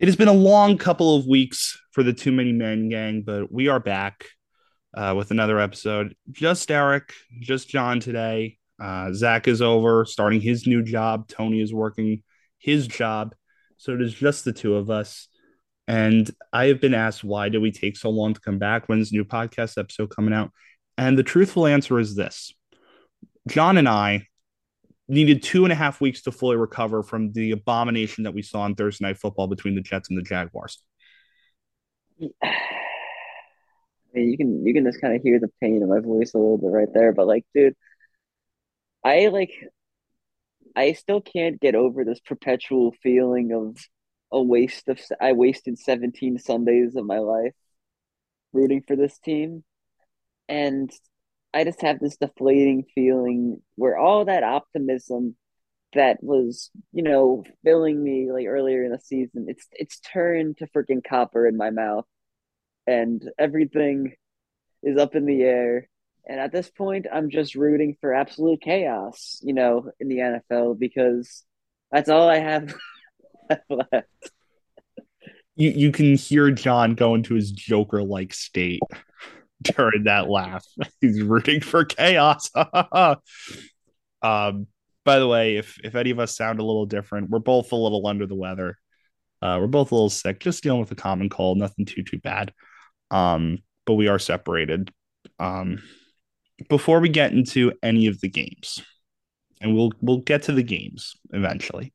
[0.00, 3.52] It has been a long couple of weeks for the Too Many Men gang, but
[3.52, 4.24] we are back
[4.96, 6.16] uh, with another episode.
[6.30, 8.56] Just Eric, just John today.
[8.82, 11.28] Uh, Zach is over, starting his new job.
[11.28, 12.22] Tony is working
[12.56, 13.34] his job.
[13.76, 15.28] So it is just the two of us.
[15.86, 18.86] And I have been asked, why do we take so long to come back?
[18.86, 20.50] When's new podcast episode coming out?
[20.96, 22.54] And the truthful answer is this
[23.48, 24.28] John and I
[25.10, 28.60] needed two and a half weeks to fully recover from the abomination that we saw
[28.60, 30.82] on Thursday Night Football between the Jets and the Jaguars.
[32.20, 32.26] I
[34.14, 36.38] mean, you can you can just kind of hear the pain in my voice a
[36.38, 37.74] little bit right there, but like, dude,
[39.04, 39.52] I like
[40.76, 43.76] I still can't get over this perpetual feeling of
[44.32, 47.54] a waste of I wasted 17 Sundays of my life
[48.52, 49.64] rooting for this team,
[50.48, 50.90] and
[51.52, 55.36] I just have this deflating feeling where all that optimism
[55.94, 60.68] that was, you know, filling me like earlier in the season, it's it's turned to
[60.68, 62.04] freaking copper in my mouth,
[62.86, 64.14] and everything
[64.82, 65.88] is up in the air.
[66.26, 70.78] And at this point, I'm just rooting for absolute chaos, you know, in the NFL
[70.78, 71.44] because
[71.90, 72.74] that's all I have
[73.68, 74.06] left.
[75.56, 78.80] You you can hear John go into his Joker like state
[79.62, 80.64] during that laugh.
[81.00, 82.50] He's rooting for chaos.
[82.54, 84.66] um,
[85.04, 87.76] by the way, if if any of us sound a little different, we're both a
[87.76, 88.76] little under the weather.
[89.42, 92.18] Uh, we're both a little sick, just dealing with a common cold, nothing too too
[92.18, 92.52] bad.
[93.10, 94.92] Um, but we are separated.
[95.38, 95.82] Um,
[96.68, 98.82] before we get into any of the games,
[99.60, 101.92] and we'll we'll get to the games eventually.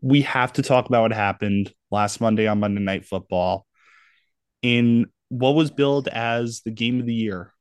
[0.00, 3.66] We have to talk about what happened last Monday on Monday Night Football
[4.62, 7.54] in what was billed as the game of the year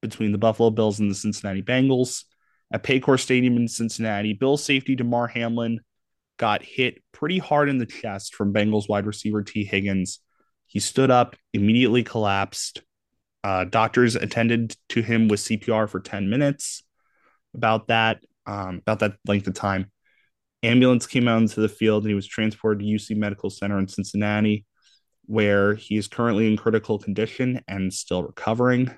[0.00, 2.24] between the Buffalo Bills and the Cincinnati Bengals
[2.72, 4.32] at Paycor Stadium in Cincinnati.
[4.32, 5.80] Bills safety Damar Hamlin
[6.38, 10.20] got hit pretty hard in the chest from Bengals wide receiver Tee Higgins.
[10.64, 12.80] He stood up, immediately collapsed.
[13.44, 16.82] Uh, doctors attended to him with CPR for 10 minutes.
[17.54, 19.92] About that, um, about that length of time.
[20.62, 23.86] Ambulance came out into the field and he was transported to UC Medical Center in
[23.86, 24.64] Cincinnati,
[25.28, 28.90] where he is currently in critical condition and still recovering.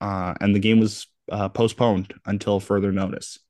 [0.00, 3.40] Uh, and the game was uh, postponed until further notice.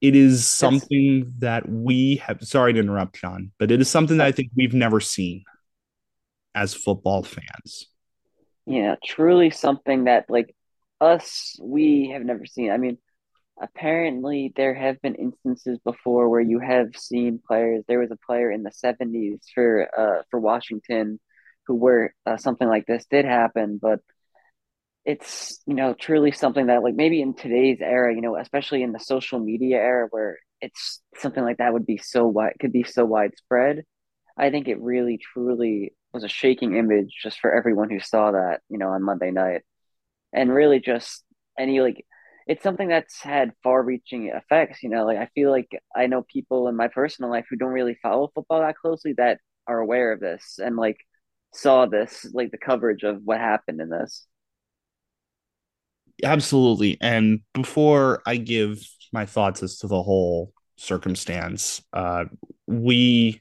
[0.00, 1.64] It is something That's...
[1.64, 2.42] that we have.
[2.42, 5.44] Sorry to interrupt, John, but it is something that I think we've never seen
[6.54, 7.86] as football fans.
[8.64, 10.54] Yeah, truly something that like
[10.98, 12.70] us we have never seen.
[12.70, 12.96] I mean,
[13.60, 17.84] apparently there have been instances before where you have seen players.
[17.88, 21.20] There was a player in the '70s for uh for Washington
[21.66, 24.00] who where uh, something like this did happen, but
[25.04, 28.92] it's you know truly something that like maybe in today's era, you know, especially in
[28.92, 32.82] the social media era where it's something like that would be so wide could be
[32.84, 33.82] so widespread.
[34.38, 38.60] I think it really truly was a shaking image just for everyone who saw that,
[38.68, 39.62] you know, on Monday night.
[40.32, 41.24] And really just
[41.58, 42.06] any like
[42.46, 46.22] it's something that's had far reaching effects, you know, like I feel like I know
[46.22, 50.12] people in my personal life who don't really follow football that closely that are aware
[50.12, 50.98] of this and like
[51.52, 54.26] saw this, like the coverage of what happened in this.
[56.22, 56.98] Absolutely.
[57.00, 62.24] And before I give my thoughts as to the whole circumstance, uh,
[62.66, 63.40] we,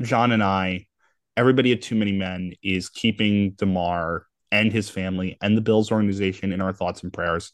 [0.00, 0.86] John and I,
[1.36, 6.52] everybody at Too Many Men is keeping Damar and his family and the Bills organization
[6.52, 7.52] in our thoughts and prayers,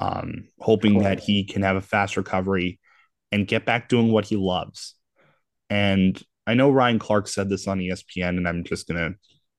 [0.00, 1.02] um, hoping cool.
[1.02, 2.80] that he can have a fast recovery
[3.30, 4.94] and get back doing what he loves.
[5.70, 9.12] And I know Ryan Clark said this on ESPN, and I'm just gonna,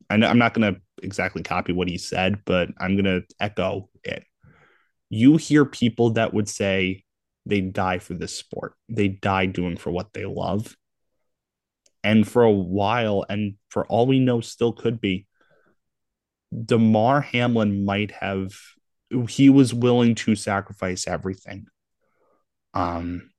[0.09, 4.25] I know I'm not gonna exactly copy what he said, but I'm gonna echo it
[5.13, 7.03] you hear people that would say
[7.45, 8.73] they die for this sport.
[8.89, 10.75] They die doing for what they love.
[12.03, 15.27] And for a while, and for all we know, still could be,
[16.65, 18.53] Damar Hamlin might have
[19.27, 21.67] he was willing to sacrifice everything.
[22.73, 23.31] Um,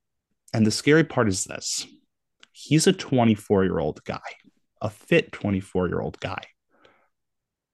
[0.52, 1.86] and the scary part is this:
[2.52, 4.20] he's a 24 year old guy,
[4.81, 6.43] a fit 24 year old guy.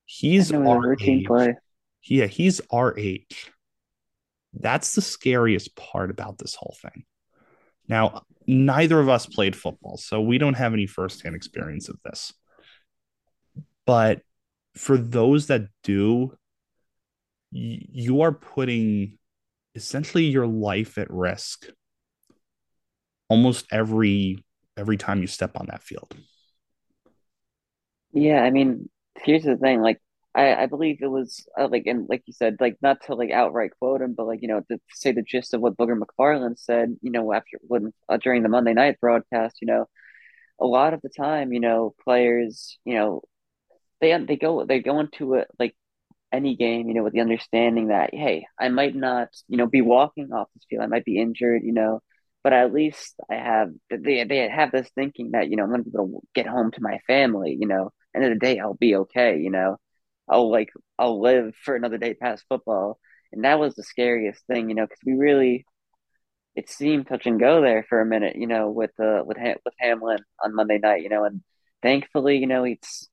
[0.06, 1.26] He's our age.
[1.26, 1.54] Play.
[2.02, 3.50] Yeah, he's our age.
[4.52, 7.04] That's the scariest part about this whole thing.
[7.86, 12.32] Now, neither of us played football, so we don't have any firsthand experience of this.
[13.86, 14.22] But
[14.74, 16.36] for those that do,
[17.50, 19.18] you are putting
[19.74, 21.66] essentially your life at risk
[23.28, 24.44] almost every
[24.76, 26.14] every time you step on that field.
[28.12, 28.88] Yeah, I mean,
[29.22, 30.00] here's the thing, like
[30.34, 33.30] I, I believe it was uh, like and like you said like not to like
[33.30, 36.56] outright quote him but like you know to say the gist of what Booger McFarland
[36.56, 39.88] said you know after when uh, during the Monday night broadcast you know
[40.60, 43.22] a lot of the time, you know, players, you know,
[44.00, 45.74] they they go they go into it like
[46.32, 49.82] any game, you know, with the understanding that, hey, I might not, you know, be
[49.82, 50.82] walking off this field.
[50.82, 52.00] I might be injured, you know,
[52.42, 55.82] but at least I have they they have this thinking that, you know, I'm gonna
[55.84, 58.74] be able to get home to my family, you know, end of the day I'll
[58.74, 59.76] be okay, you know.
[60.28, 62.98] I'll like I'll live for another day past football.
[63.32, 65.66] And that was the scariest thing, you know, because we really
[66.56, 69.74] it seemed touch and go there for a minute, you know, with uh with with
[69.78, 71.42] Hamlin on Monday night, you know, and
[71.82, 73.08] thankfully, you know, it's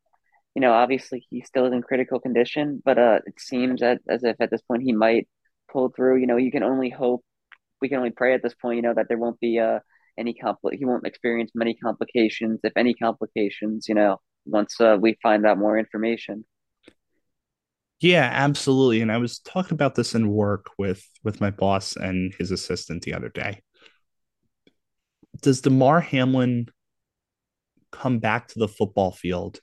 [0.57, 4.23] you know, obviously he still is in critical condition, but uh, it seems that, as
[4.23, 5.27] if at this point he might
[5.71, 6.17] pull through.
[6.17, 7.23] You know, you can only hope,
[7.79, 9.81] we can only pray at this point, you know, that there won't be uh,
[10.17, 14.17] any compl- he won't experience many complications, if any complications, you know,
[14.47, 16.43] once uh, we find out more information.
[17.99, 19.01] Yeah, absolutely.
[19.01, 23.03] And I was talking about this in work with with my boss and his assistant
[23.03, 23.61] the other day.
[25.39, 26.69] Does Damar Hamlin
[27.91, 29.59] come back to the football field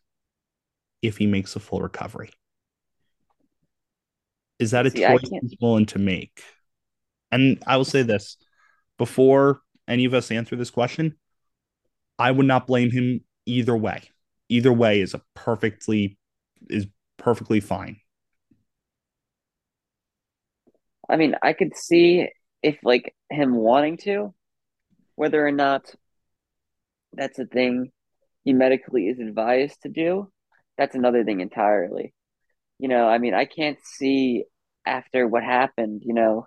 [1.06, 2.30] if he makes a full recovery?
[4.58, 6.42] Is that a See, choice he's willing to make?
[7.30, 8.36] And I will say this
[8.98, 11.16] before any of us answer this question,
[12.18, 14.02] I would not blame him either way.
[14.48, 16.16] Either way is a perfectly
[16.68, 16.86] is
[17.16, 17.96] perfectly fine.
[21.08, 22.28] I mean, I could see
[22.62, 24.34] if like him wanting to,
[25.16, 25.94] whether or not
[27.12, 27.90] that's a thing
[28.44, 30.30] he medically is advised to do.
[30.78, 32.14] That's another thing entirely.
[32.78, 34.44] You know, I mean, I can't see
[34.86, 36.46] after what happened, you know,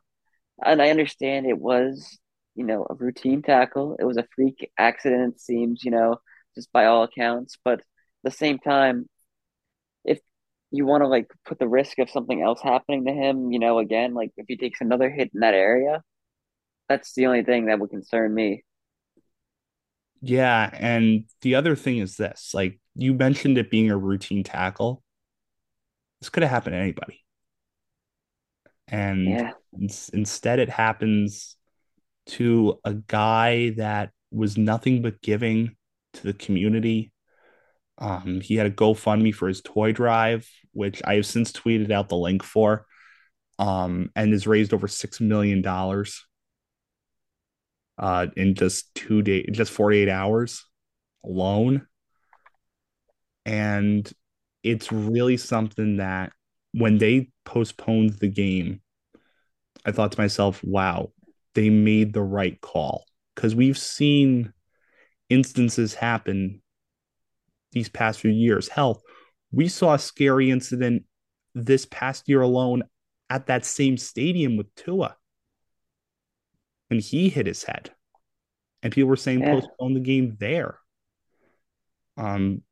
[0.65, 2.19] and I understand it was,
[2.56, 3.97] you know, a routine tackle.
[4.00, 6.19] It was a freak accident, it seems, you know,
[6.56, 7.57] just by all accounts.
[7.63, 7.85] But at
[8.24, 9.07] the same time,
[10.06, 10.19] if
[10.71, 13.80] you want to like put the risk of something else happening to him, you know,
[13.80, 16.03] again, like if he takes another hit in that area,
[16.89, 18.63] that's the only thing that would concern me.
[20.21, 25.03] Yeah, and the other thing is this, like you mentioned it being a routine tackle.
[26.19, 27.23] This could have happened to anybody.
[28.87, 29.53] And Yeah.
[30.13, 31.55] instead it happens
[32.27, 35.75] to a guy that was nothing but giving
[36.13, 37.13] to the community.
[37.97, 42.09] Um, he had a GoFundMe for his toy drive, which I have since tweeted out
[42.09, 42.85] the link for,
[43.59, 46.26] um, and has raised over six million dollars
[47.97, 50.65] uh, in just two days, just 48 hours
[51.23, 51.88] alone.
[53.45, 54.11] And
[54.63, 56.31] it's really something that
[56.73, 58.81] when they postponed the game,
[59.85, 61.11] I thought to myself, wow,
[61.55, 63.05] they made the right call.
[63.35, 64.53] Because we've seen
[65.29, 66.61] instances happen
[67.71, 68.67] these past few years.
[68.67, 69.01] Hell,
[69.51, 71.03] we saw a scary incident
[71.53, 72.83] this past year alone
[73.29, 75.16] at that same stadium with Tua.
[76.89, 77.91] And he hit his head.
[78.83, 79.59] And people were saying Yeah.
[79.59, 80.79] postpone the game there.
[82.15, 82.63] Um,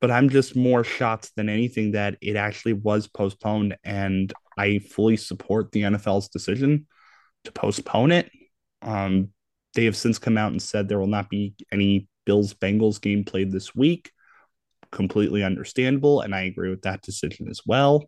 [0.00, 3.76] but I'm just more shocked than anything that it actually was postponed.
[3.84, 6.86] And I fully support the NFL's decision
[7.44, 8.30] to postpone it.
[8.82, 9.30] Um,
[9.74, 13.24] they have since come out and said there will not be any Bills Bengals game
[13.24, 14.10] played this week.
[14.92, 16.20] Completely understandable.
[16.20, 18.04] And I agree with that decision as well.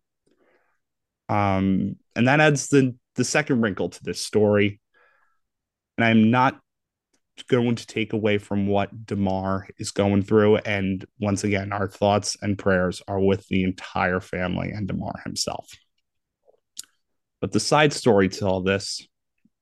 [1.28, 4.80] Um, and that adds the, the second wrinkle to this story.
[5.96, 6.60] And I'm not
[7.48, 10.56] going to take away from what Damar is going through.
[10.56, 15.70] And once again, our thoughts and prayers are with the entire family and Damar himself.
[17.40, 19.06] But the side story to all this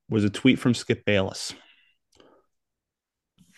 [0.09, 1.53] was a tweet from Skip Bayless,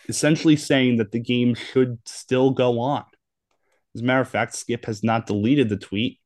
[0.10, 3.04] essentially saying that the game should still go on.
[3.94, 6.20] As a matter of fact, Skip has not deleted the tweet,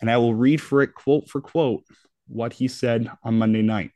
[0.00, 1.84] and I will read for it quote for quote
[2.26, 3.90] what he said on Monday night.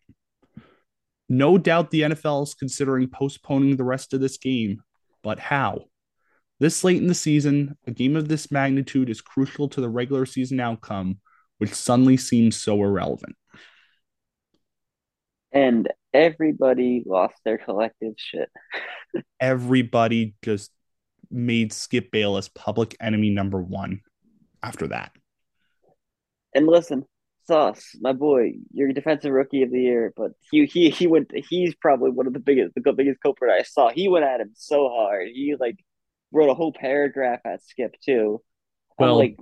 [1.29, 4.83] No doubt the NFL is considering postponing the rest of this game,
[5.23, 5.85] but how?
[6.61, 10.27] This late in the season, a game of this magnitude is crucial to the regular
[10.27, 11.21] season outcome,
[11.59, 13.37] which suddenly seems so irrelevant.
[15.53, 18.51] And everybody lost their collective shit.
[19.41, 20.71] Everybody just
[21.31, 24.01] made Skip Bayless public enemy number one
[24.63, 25.13] after that.
[26.55, 27.05] And listen,
[27.49, 31.33] Sauce, my boy, you're defensive rookie of the year, but he he he went.
[31.49, 33.91] He's probably one of the biggest, the biggest culprit I saw.
[33.91, 35.29] He went at him so hard.
[35.35, 35.79] He like
[36.33, 38.43] wrote a whole paragraph at Skip too.
[39.01, 39.37] I'm Well, like,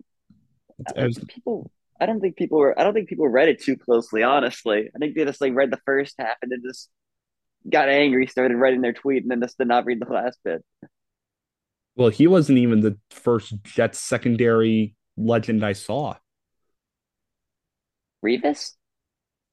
[0.96, 1.70] like people.
[2.00, 2.78] I don't think people were.
[2.78, 4.22] I don't think people read it too closely.
[4.22, 6.90] Honestly, I think they just like read the first half and then just
[7.70, 10.64] got angry, started writing their tweet, and then just did not read the last bit.
[11.96, 16.16] well, he wasn't even the first Jets secondary legend I saw.
[18.24, 18.72] Revis,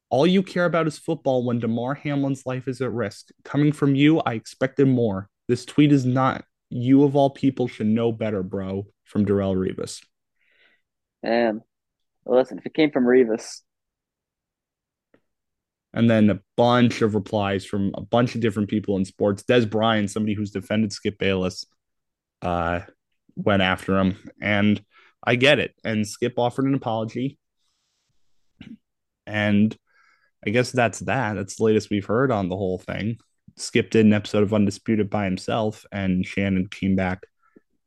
[0.10, 3.30] All you care about is football when Damar Hamlin's life is at risk.
[3.44, 5.30] Coming from you, I expected more.
[5.48, 10.04] This tweet is not you of all people should know better, bro, from Darrelle Revis.
[11.22, 11.62] And
[12.26, 13.62] listen, if it came from Revis,
[15.94, 19.44] and then a bunch of replies from a bunch of different people in sports.
[19.44, 21.66] Dez Bryant, somebody who's defended Skip Bayless,
[22.42, 22.82] uh,
[23.36, 24.84] went after him, and
[25.24, 25.76] I get it.
[25.84, 27.38] And Skip offered an apology,
[29.26, 29.76] and
[30.46, 31.34] I guess that's that.
[31.34, 33.18] That's the latest we've heard on the whole thing.
[33.58, 37.24] Skip did an episode of Undisputed by himself, and Shannon came back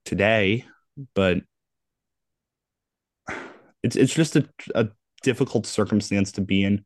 [0.05, 0.65] today,
[1.15, 1.39] but
[3.83, 4.89] it's it's just a, a
[5.23, 6.85] difficult circumstance to be in.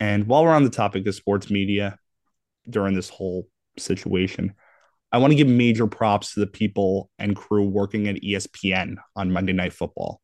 [0.00, 1.98] And while we're on the topic of sports media
[2.68, 3.48] during this whole
[3.78, 4.54] situation,
[5.10, 9.32] I want to give major props to the people and crew working at ESPN on
[9.32, 10.20] Monday Night Football,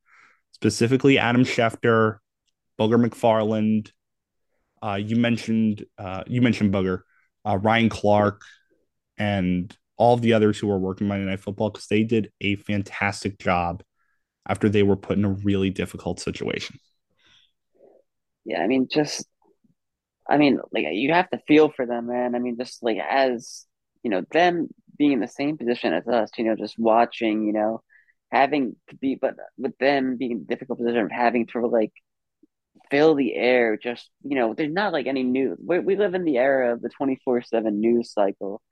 [0.53, 2.19] specifically Adam Schefter,
[2.79, 3.91] Booger McFarland.
[4.83, 7.01] Uh, you mentioned uh, you mentioned Booger,
[7.45, 8.43] uh, Ryan Clark,
[9.17, 13.39] and all the others who were working Monday Night Football because they did a fantastic
[13.39, 13.83] job
[14.47, 16.79] after they were put in a really difficult situation.
[18.45, 19.27] Yeah, I mean, just
[20.29, 22.35] I mean, like you have to feel for them, man.
[22.35, 23.67] I mean, just like as
[24.03, 27.53] you know, them being in the same position as us, you know, just watching, you
[27.53, 27.83] know,
[28.31, 31.93] having to be, but with them being in a difficult position of having to like
[32.91, 35.59] fill the air, just you know, there's not like any news.
[35.65, 38.63] We, we live in the era of the twenty four seven news cycle,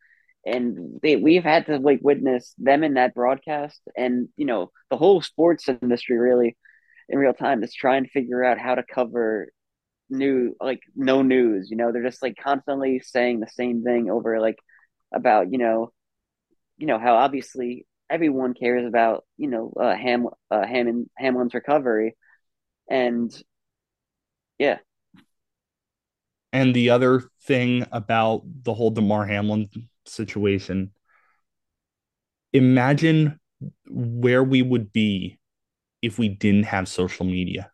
[0.46, 4.96] and they we've had to like witness them in that broadcast, and you know, the
[4.96, 6.56] whole sports industry really
[7.08, 9.48] in real time is trying to figure out how to cover
[10.10, 14.40] new like no news you know they're just like constantly saying the same thing over
[14.40, 14.58] like
[15.14, 15.90] about you know
[16.76, 22.16] you know how obviously everyone cares about you know uh, Ham uh, Ham Hamlin's recovery
[22.90, 23.32] and
[24.62, 24.78] yeah
[26.52, 29.68] and the other thing about the whole Damar Hamlin
[30.06, 30.92] situation
[32.52, 33.40] imagine
[33.88, 35.38] where we would be
[36.00, 37.72] if we didn't have social media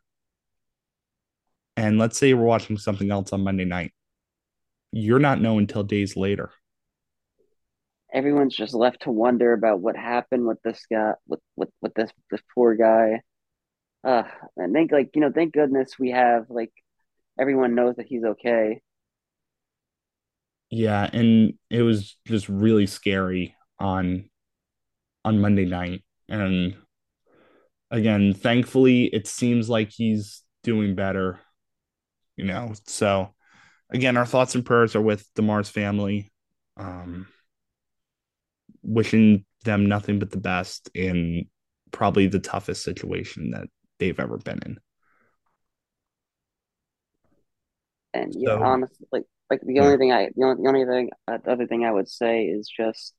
[1.79, 3.93] and let's say we're watching something else on Monday night,
[4.91, 6.51] you're not knowing until days later.
[8.13, 12.11] Everyone's just left to wonder about what happened with this guy, with with, with this
[12.33, 13.21] this poor guy.
[14.05, 14.23] Uh,
[14.57, 16.73] and thank like you know, thank goodness we have like
[17.39, 18.81] everyone knows that he's okay.
[20.71, 24.29] Yeah, and it was just really scary on
[25.25, 26.77] on Monday night, and
[27.91, 31.41] again, thankfully, it seems like he's doing better
[32.39, 32.73] you know.
[32.87, 33.35] So
[33.91, 36.33] again, our thoughts and prayers are with Damar's family.
[36.79, 37.27] Um,
[38.83, 41.47] wishing them nothing but the best in
[41.91, 43.67] probably the toughest situation that
[43.99, 44.79] they've ever been in.
[48.15, 49.97] And yeah, so, honestly, like like the only yeah.
[49.97, 52.69] thing I the only the only thing uh, the other thing I would say is
[52.69, 53.15] just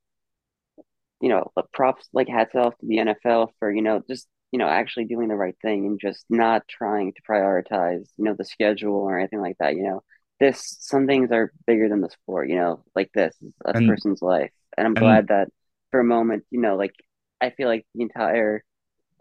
[1.20, 4.68] you know props like hats off to the NFL for you know just you know,
[4.68, 8.94] actually doing the right thing and just not trying to prioritize, you know, the schedule
[8.94, 9.76] or anything like that.
[9.76, 10.02] You know,
[10.40, 12.48] this some things are bigger than the sport.
[12.48, 15.48] You know, like this a and, person's life, and I'm and, glad that
[15.90, 16.94] for a moment, you know, like
[17.40, 18.64] I feel like the entire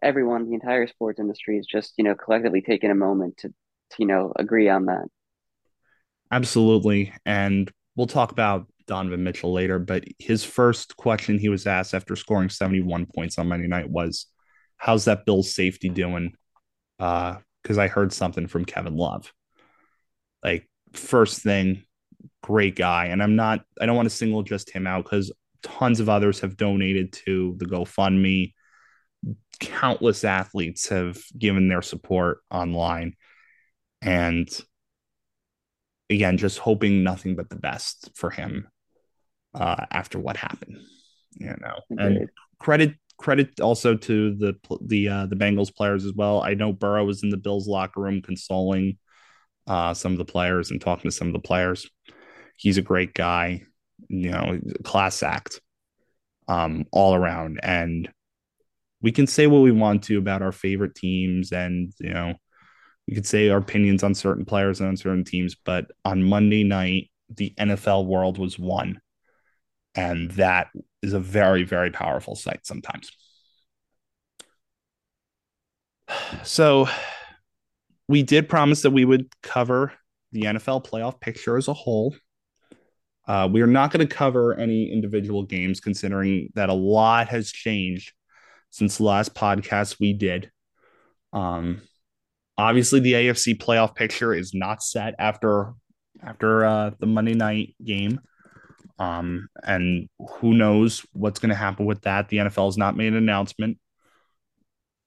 [0.02, 3.96] everyone, the entire sports industry is just you know collectively taking a moment to, to
[3.98, 5.06] you know agree on that.
[6.32, 11.94] Absolutely, and we'll talk about Donovan Mitchell later, but his first question he was asked
[11.94, 14.26] after scoring 71 points on Monday night was
[14.78, 16.34] how's that Bills safety doing?
[16.98, 19.34] Uh, because I heard something from Kevin Love.
[20.44, 21.84] Like first thing,
[22.42, 23.62] great guy, and I'm not.
[23.80, 27.56] I don't want to single just him out because tons of others have donated to
[27.58, 28.54] the GoFundMe.
[29.60, 33.16] Countless athletes have given their support online,
[34.02, 34.50] and
[36.10, 38.68] again, just hoping nothing but the best for him
[39.54, 40.80] uh, after what happened.
[41.34, 46.42] You know, and credit credit also to the the uh, the Bengals players as well.
[46.42, 48.98] I know Burrow was in the Bills locker room consoling
[49.68, 51.88] uh, some of the players and talking to some of the players.
[52.58, 53.64] He's a great guy,
[54.08, 55.62] you know, class act,
[56.48, 57.60] um, all around.
[57.62, 58.10] And
[59.02, 62.34] we can say what we want to about our favorite teams, and you know,
[63.08, 65.56] we could say our opinions on certain players and on certain teams.
[65.56, 69.00] But on Monday night, the NFL world was one,
[69.96, 70.68] and that
[71.02, 73.12] is a very, very powerful sight sometimes.
[76.44, 76.88] So
[78.08, 79.94] we did promise that we would cover
[80.32, 82.16] the NFL playoff picture as a whole.
[83.28, 87.52] Uh, we are not going to cover any individual games, considering that a lot has
[87.52, 88.12] changed
[88.70, 90.52] since the last podcast we did.
[91.34, 91.82] Um,
[92.58, 95.74] obviously, the AFC playoff picture is not set after
[96.22, 98.20] after uh, the Monday night game.
[98.98, 102.28] Um, and who knows what's going to happen with that?
[102.28, 103.78] The NFL has not made an announcement.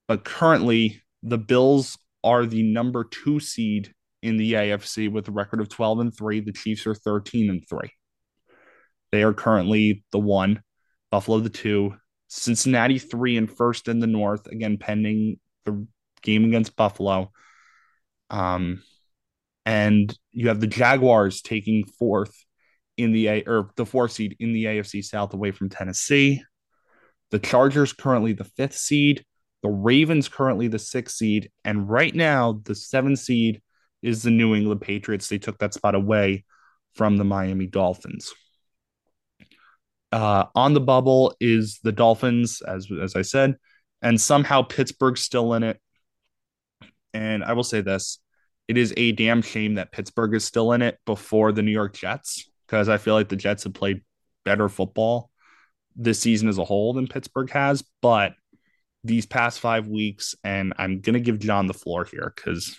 [0.08, 3.92] But currently, the Bills are the number two seed
[4.22, 6.40] in the AFC with a record of 12 and 3.
[6.40, 7.90] The Chiefs are 13 and 3.
[9.10, 10.62] They are currently the one,
[11.10, 11.94] Buffalo the two,
[12.34, 15.86] Cincinnati three and first in the North, again, pending the
[16.22, 17.30] game against Buffalo.
[18.30, 18.82] Um,
[19.66, 22.34] and you have the Jaguars taking fourth
[22.96, 26.42] in the A or the fourth seed in the AFC South away from Tennessee.
[27.30, 29.24] The Chargers currently the fifth seed.
[29.62, 33.60] The Ravens currently the sixth seed, and right now the seventh seed
[34.02, 35.28] is the New England Patriots.
[35.28, 36.44] They took that spot away
[36.94, 38.32] from the Miami Dolphins.
[40.12, 43.56] Uh, on the bubble is the Dolphins, as as I said,
[44.02, 45.80] and somehow Pittsburgh's still in it.
[47.14, 48.18] And I will say this:
[48.68, 51.94] it is a damn shame that Pittsburgh is still in it before the New York
[51.94, 54.02] Jets, because I feel like the Jets have played
[54.44, 55.30] better football
[55.96, 57.82] this season as a whole than Pittsburgh has.
[58.00, 58.34] But
[59.04, 62.76] these past five weeks, and I'm gonna give John the floor here because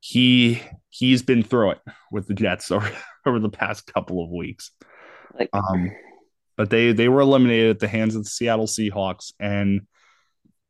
[0.00, 2.90] he he's been through it with the Jets over
[3.26, 4.70] over the past couple of weeks.
[5.38, 5.90] Like, um,
[6.60, 9.86] but they they were eliminated at the hands of the Seattle Seahawks, and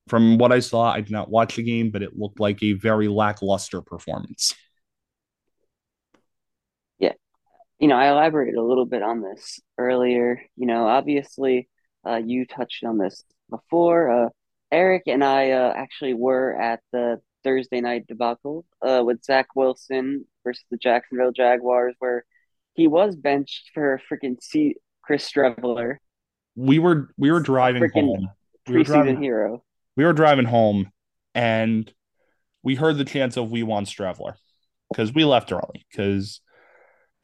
[0.07, 2.75] from what I saw, I did not watch the game, but it looked like a
[2.75, 4.55] very lackluster performance.
[7.01, 7.15] Yeah,
[7.81, 10.41] you know, I elaborated a little bit on this earlier.
[10.55, 11.69] You know, obviously,
[12.07, 14.27] uh, you touched on this before.
[14.27, 14.29] Uh,
[14.71, 20.25] Eric and I uh, actually were at the Thursday night debacle uh, with Zach Wilson
[20.45, 22.25] versus the Jacksonville Jaguars, where
[22.75, 24.77] he was benched for a freaking C-
[25.11, 25.97] Chris Streveler.
[26.55, 28.29] We were we were driving home.
[28.69, 29.65] We preseason driving, hero.
[29.97, 30.93] We were driving home,
[31.35, 31.93] and
[32.63, 34.35] we heard the chance of "We want Streveler"
[34.89, 36.41] because we left early because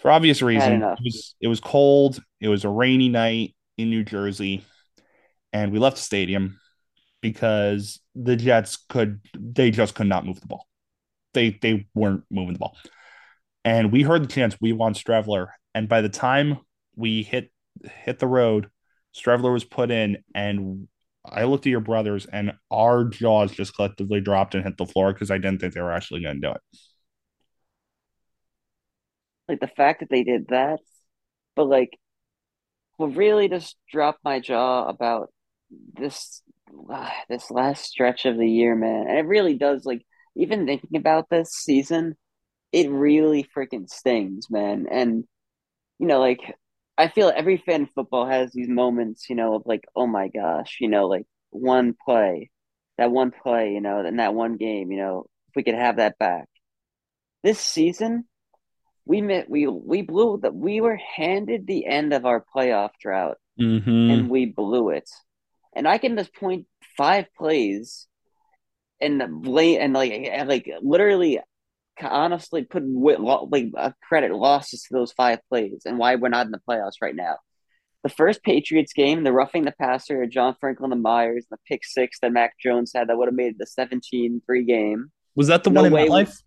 [0.01, 2.21] for obvious reasons it was, it was cold.
[2.41, 4.65] It was a rainy night in New Jersey,
[5.53, 6.59] and we left the stadium
[7.21, 10.67] because the Jets could they just could not move the ball.
[11.35, 12.77] They they weren't moving the ball.
[13.65, 15.51] And we heard the chance we want Streveler.
[15.73, 16.59] And by the time
[16.97, 17.53] we hit
[18.05, 18.69] hit the road,
[19.15, 20.89] Streveler was put in and
[21.25, 25.13] I looked at your brothers and our jaws just collectively dropped and hit the floor
[25.13, 26.61] because I didn't think they were actually going to do it.
[29.49, 30.81] Like the fact that they did that,
[31.55, 31.99] but like
[32.97, 35.31] what really just dropped my jaw about
[35.95, 36.43] this
[36.91, 39.07] uh, this last stretch of the year, man.
[39.09, 40.03] And it really does like
[40.37, 42.17] even thinking about this season,
[42.73, 44.87] it really freaking stings, man.
[44.91, 45.25] And
[45.99, 46.57] you know, like
[46.99, 50.29] I feel every fan of football has these moments, you know, of like, oh my
[50.29, 52.51] gosh, you know, like one play,
[52.99, 55.97] that one play, you know, in that one game, you know, if we could have
[55.97, 56.49] that back.
[57.43, 58.25] This season,
[59.05, 63.37] we met, we we blew that we were handed the end of our playoff drought,
[63.61, 64.11] mm-hmm.
[64.11, 65.09] and we blew it
[65.77, 68.09] and I can just point five plays
[69.01, 71.39] and blame and like and like literally
[72.03, 72.85] honestly put
[73.51, 77.01] like a credit losses to those five plays and why we're not in the playoffs
[77.01, 77.37] right now.
[78.03, 82.21] The first Patriots game, the roughing the passer, John Franklin and Myers, the pick six
[82.21, 85.11] that Mac Jones had that would have made the 17 3 game.
[85.35, 86.43] Was that the no one in MetLife?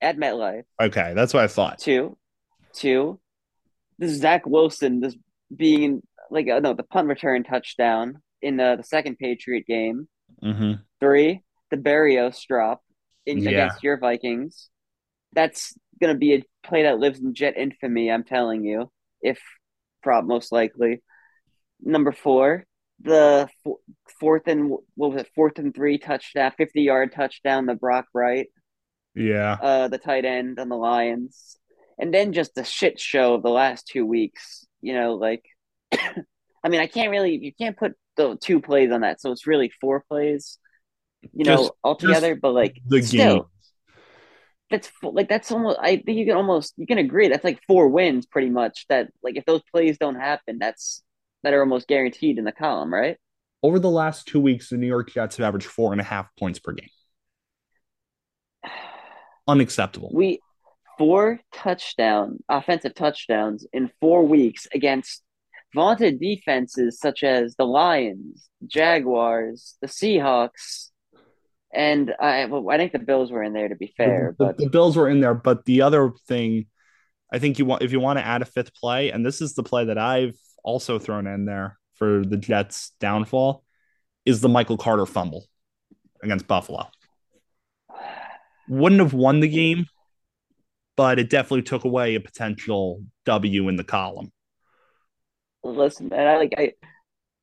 [0.00, 0.64] At MetLife.
[0.80, 1.78] Okay, that's what I thought.
[1.78, 2.16] Two.
[2.72, 3.20] Two.
[3.98, 5.16] This Zach Wilson, this
[5.54, 10.08] being like, uh, no, the punt return touchdown in the, the second Patriot game.
[10.42, 10.74] Mm-hmm.
[11.00, 12.82] Three, the Berrios drop
[13.26, 13.50] in, yeah.
[13.50, 14.68] against your Vikings.
[15.32, 18.90] That's going to be a play that lives in Jet infamy, I'm telling you,
[19.20, 19.40] if
[20.02, 21.02] prop most likely.
[21.80, 22.64] Number four,
[23.00, 23.48] the
[24.20, 28.48] fourth and what was it, fourth and three touchdown, 50 yard touchdown, the Brock Wright.
[29.14, 29.58] Yeah.
[29.60, 31.56] Uh, the tight end on the Lions.
[31.98, 34.66] And then just the shit show of the last two weeks.
[34.80, 35.44] You know, like,
[35.92, 39.46] I mean, I can't really, you can't put the two plays on that, so it's
[39.46, 40.58] really four plays,
[41.32, 42.34] you just, know, altogether.
[42.34, 43.44] But like the still, game.
[44.72, 45.78] That's like that's almost.
[45.80, 48.86] I think you can almost you can agree that's like four wins pretty much.
[48.88, 51.02] That like if those plays don't happen, that's
[51.42, 53.16] that are almost guaranteed in the column, right?
[53.62, 56.26] Over the last two weeks, the New York Jets have averaged four and a half
[56.36, 56.88] points per game.
[59.46, 60.10] Unacceptable.
[60.12, 60.40] We
[60.98, 65.22] four touchdown offensive touchdowns in four weeks against
[65.74, 70.91] vaunted defenses such as the Lions, Jaguars, the Seahawks,
[71.72, 74.34] and I well, I think the Bills were in there to be fair.
[74.38, 76.66] The, but the Bills were in there, but the other thing,
[77.32, 79.54] I think you want if you want to add a fifth play, and this is
[79.54, 83.64] the play that I've also thrown in there for the Jets' downfall,
[84.24, 85.46] is the Michael Carter fumble
[86.22, 86.88] against Buffalo.
[88.68, 89.86] Wouldn't have won the game,
[90.96, 94.30] but it definitely took away a potential W in the column.
[95.64, 96.72] listen, man, I like I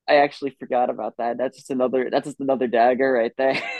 [0.07, 1.37] I actually forgot about that.
[1.37, 3.61] That's just another that's just another dagger right there.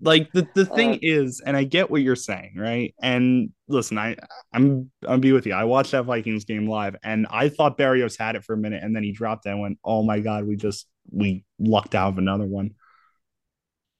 [0.00, 2.94] like the, the uh, thing is and i get what you're saying right?
[3.00, 4.16] And listen i
[4.52, 5.54] i'm i'll be with you.
[5.54, 8.82] I watched that vikings game live and i thought Berrios had it for a minute
[8.82, 12.08] and then he dropped it and went oh my god we just we lucked out
[12.08, 12.72] of another one.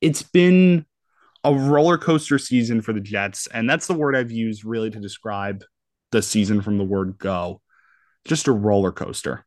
[0.01, 0.85] It's been
[1.45, 5.01] a roller coaster season for the jets and that's the word i've used really to
[5.01, 5.65] describe
[6.13, 7.61] the season from the word go.
[8.25, 9.46] Just a roller coaster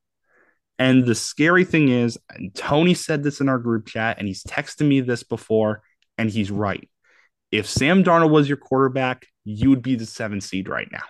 [0.79, 4.43] and the scary thing is and tony said this in our group chat and he's
[4.43, 5.83] texted me this before
[6.17, 6.89] and he's right
[7.51, 11.01] if Sam Darnold was your quarterback, you would be the seven seed right now.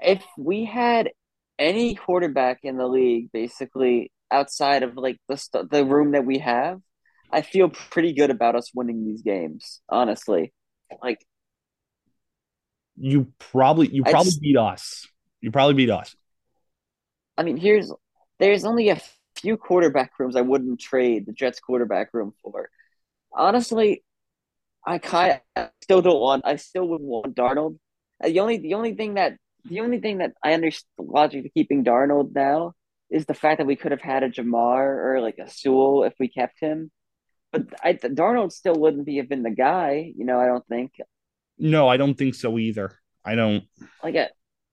[0.00, 1.10] if we had
[1.58, 6.38] any quarterback in the league, basically outside of like the st- the room that we
[6.38, 6.80] have,
[7.30, 9.80] I feel pretty good about us winning these games.
[9.88, 10.52] Honestly,
[11.02, 11.18] like
[12.96, 15.06] You probably you probably just, beat us.
[15.40, 16.14] You probably beat us.
[17.36, 17.92] I mean, here's
[18.38, 19.00] there's only a
[19.36, 22.68] few quarterback rooms I wouldn't trade the Jets quarterback room for.
[23.32, 24.04] Honestly,
[24.86, 26.46] I kind of still don't want.
[26.46, 27.78] I still would want Darnold.
[28.22, 31.42] Uh, The only the only thing that the only thing that I understand the logic
[31.44, 32.74] to keeping Darnold now
[33.10, 36.14] is the fact that we could have had a Ja'Marr or like a Sewell if
[36.18, 36.90] we kept him.
[37.52, 40.12] But I Darnold still wouldn't be have been the guy.
[40.16, 40.92] You know, I don't think
[41.58, 42.98] No, I don't think so either.
[43.24, 43.64] I don't.
[44.02, 44.28] like a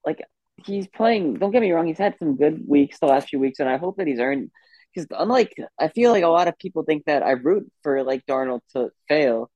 [0.06, 0.22] like
[0.66, 1.36] he's playing.
[1.36, 1.88] Don't get me wrong.
[1.88, 4.52] He's had some good weeks the last few weeks, and I hope that he's earned.
[4.94, 8.26] Because unlike I feel like a lot of people think that I root for like
[8.26, 9.50] Darnold to fail.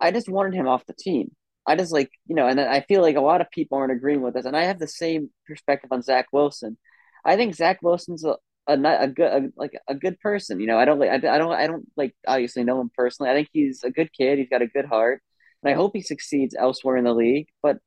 [0.00, 1.32] I just wanted him off the team.
[1.66, 4.22] I just like you know, and I feel like a lot of people aren't agreeing
[4.22, 6.78] with us, and I have the same perspective on Zach Wilson.
[7.24, 10.60] I think Zach Wilson's a a, a good a, like a good person.
[10.60, 13.30] You know, I don't like I, I don't I don't like obviously know him personally.
[13.30, 14.38] I think he's a good kid.
[14.38, 15.22] He's got a good heart,
[15.62, 17.48] and I hope he succeeds elsewhere in the league.
[17.62, 17.78] But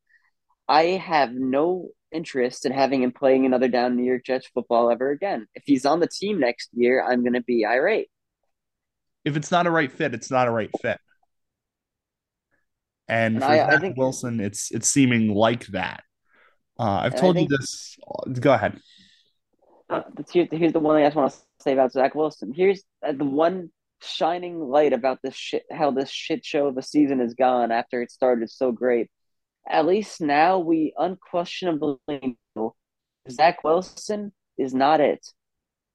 [0.68, 5.10] I have no interest in having him playing another down New York Jets football ever
[5.10, 5.46] again.
[5.54, 8.08] If he's on the team next year, I'm going to be irate.
[9.24, 10.98] If it's not a right fit, it's not a right fit.
[13.08, 16.02] And And for I, I Zach think, Wilson, it's it's seeming like that.
[16.78, 17.96] Uh, I've told you this.
[18.40, 18.80] Go ahead.
[19.90, 22.52] uh, here's, here's the one thing I just want to say about Zach Wilson.
[22.54, 23.70] Here's uh, the one
[24.02, 28.02] shining light about this shit, how this shit show of a season is gone after
[28.02, 29.10] it started so great.
[29.68, 31.98] At least now we unquestionably
[32.54, 32.74] know
[33.30, 35.26] Zach Wilson is not it.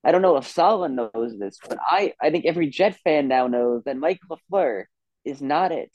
[0.04, 3.48] I don't know if Saleh knows this, but I, I think every Jet fan now
[3.48, 4.86] knows that Mike LaFleur
[5.26, 5.92] is not it.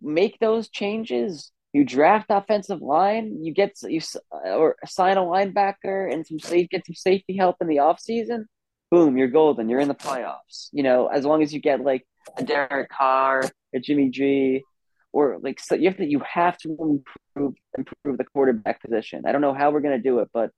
[0.00, 1.52] Make those changes.
[1.72, 3.44] You draft offensive line.
[3.44, 4.00] You get you
[4.30, 8.44] or sign a linebacker and some safe get some safety help in the offseason.
[8.90, 9.70] Boom, you're golden.
[9.70, 10.68] You're in the playoffs.
[10.72, 12.04] You know, as long as you get like
[12.36, 14.62] a Derek Carr, a Jimmy G,
[15.12, 19.22] or like so you have to you have to improve improve the quarterback position.
[19.26, 20.50] I don't know how we're gonna do it, but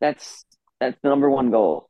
[0.00, 0.44] that's
[0.80, 1.88] that's the number one goal.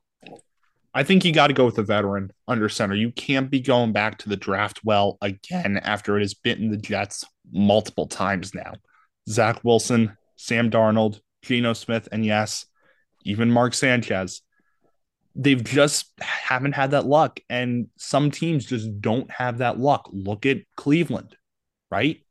[0.95, 2.95] I think you got to go with a veteran under center.
[2.95, 6.77] You can't be going back to the draft well again after it has bitten the
[6.77, 8.75] Jets multiple times now.
[9.29, 12.67] Zach Wilson, Sam Darnold, Geno Smith, and yes,
[13.25, 14.43] even Mark Sanchez.
[15.35, 17.41] They've just haven't had that luck.
[17.49, 20.11] And some teams just don't have that luck.
[20.13, 21.37] Look at Cleveland,
[21.93, 22.25] right?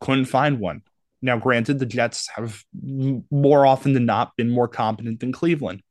[0.00, 0.80] Couldn't find one.
[1.20, 2.64] Now, granted, the Jets have
[3.30, 5.82] more often than not been more competent than Cleveland.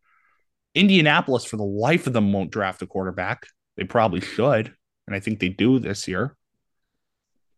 [0.76, 3.46] Indianapolis, for the life of them, won't draft a quarterback.
[3.78, 4.74] They probably should.
[5.06, 6.36] And I think they do this year.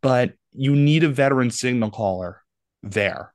[0.01, 2.41] But you need a veteran signal caller
[2.83, 3.33] there.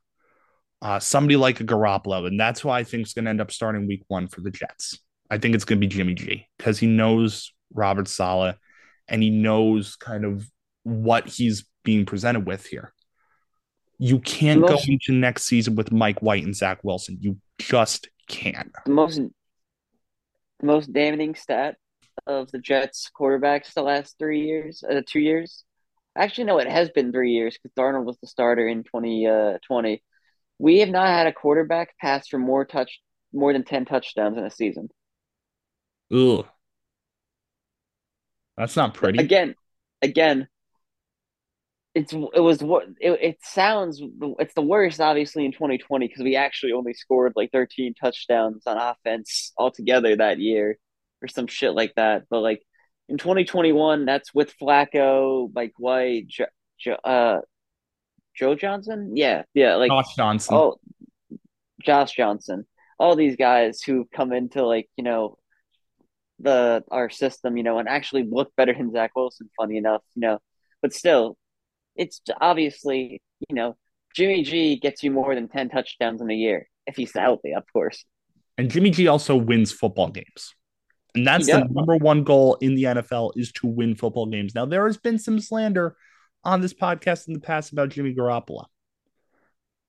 [0.83, 2.27] Uh, somebody like a Garoppolo.
[2.27, 4.51] And that's why I think it's going to end up starting week one for the
[4.51, 4.99] Jets.
[5.31, 8.57] I think it's going to be Jimmy G because he knows Robert Saleh
[9.07, 10.49] and he knows kind of
[10.83, 12.93] what he's being presented with here.
[13.99, 17.19] You can't go into next season with Mike White and Zach Wilson.
[17.21, 18.73] You just can't.
[18.87, 21.77] the most the most damning stat
[22.27, 25.65] of the Jets quarterbacks the last three years, uh, two years.
[26.17, 30.03] Actually, no, it has been three years because Darnold was the starter in 2020.
[30.59, 33.01] We have not had a quarterback pass for more touch,
[33.33, 34.89] more than 10 touchdowns in a season.
[36.13, 36.47] Ugh,
[38.57, 39.19] that's not pretty.
[39.19, 39.55] Again,
[40.03, 40.49] again,
[41.95, 44.01] it's it was what it, it sounds
[44.39, 48.79] it's the worst obviously in 2020 because we actually only scored like 13 touchdowns on
[48.79, 50.79] offense altogether that year
[51.21, 52.25] or some shit like that.
[52.31, 52.63] But like
[53.09, 56.47] in 2021 that's with Flacco Mike White jo,
[56.79, 57.41] jo, uh
[58.37, 59.17] Joe Johnson?
[59.17, 60.55] Yeah yeah like Josh Johnson.
[60.55, 60.79] oh
[61.83, 62.67] Josh Johnson.
[63.01, 65.39] All these guys who come into like you know
[66.39, 70.21] the our system you know and actually look better than Zach Wilson funny enough you
[70.21, 70.39] know.
[70.83, 71.37] But still
[72.01, 73.77] it's obviously, you know,
[74.17, 76.67] Jimmy G gets you more than 10 touchdowns in a year.
[76.87, 78.05] if he's healthy, of course.
[78.57, 80.55] And Jimmy G also wins football games.
[81.15, 84.55] And that's the number one goal in the NFL is to win football games.
[84.55, 85.97] Now, there has been some slander
[86.43, 88.65] on this podcast in the past about Jimmy Garoppolo.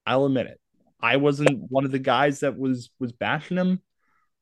[0.05, 0.59] I'll admit it.
[0.99, 3.81] I wasn't one of the guys that was was bashing him.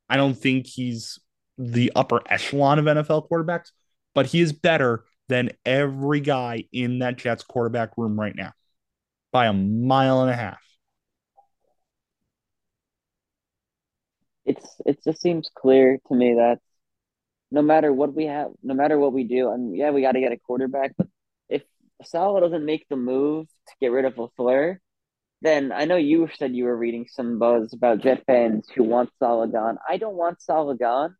[0.10, 1.19] I don't think he's
[1.58, 3.71] the upper echelon of NFL quarterbacks,
[4.15, 8.52] but he is better than every guy in that Jets quarterback room right now
[9.32, 10.60] by a mile and a half.
[14.44, 16.60] It's it just seems clear to me that
[17.52, 20.20] no matter what we have, no matter what we do, mean, yeah, we got to
[20.20, 21.08] get a quarterback, but
[21.48, 21.63] if
[22.04, 24.78] Saleh doesn't make the move to get rid of LaFleur,
[25.42, 29.10] then I know you said you were reading some buzz about Jet fans who want
[29.20, 29.78] Saleh gone.
[29.88, 31.15] I don't want Saleh gone,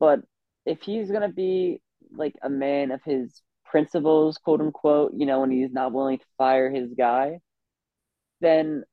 [0.00, 0.20] but
[0.66, 1.80] if he's gonna be
[2.16, 6.24] like a man of his principles, quote unquote, you know, when he's not willing to
[6.38, 7.38] fire his guy,
[8.40, 8.84] then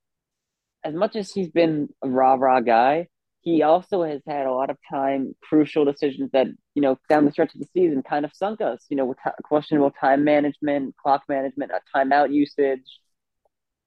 [0.84, 3.08] as much as he's been a rah rah guy,
[3.42, 7.32] he also has had a lot of time, crucial decisions that, you know, down the
[7.32, 10.96] stretch of the season kind of sunk us, you know, with t- questionable time management,
[10.98, 13.00] clock management, timeout usage.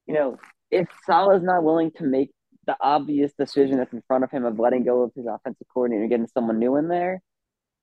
[0.07, 0.39] You know,
[0.71, 2.31] if Saleh's not willing to make
[2.67, 6.03] the obvious decision that's in front of him of letting go of his offensive coordinator
[6.03, 7.23] and getting someone new in there,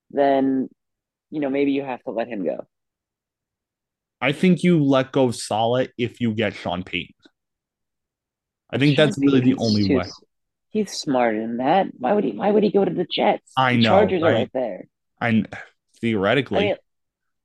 [0.10, 0.70] then,
[1.32, 2.68] you know, maybe you have to let him go.
[4.22, 7.16] I think you let go of Saleh if you get Sean Payton.
[8.70, 10.06] I think Sean that's really the only way.
[10.70, 11.88] He's smarter than that.
[11.98, 12.34] Why would he?
[12.34, 13.52] Why would he go to the Jets?
[13.58, 13.90] I the know.
[13.90, 14.86] Chargers are right there.
[15.20, 15.44] I
[16.00, 16.60] theoretically.
[16.60, 16.76] I mean,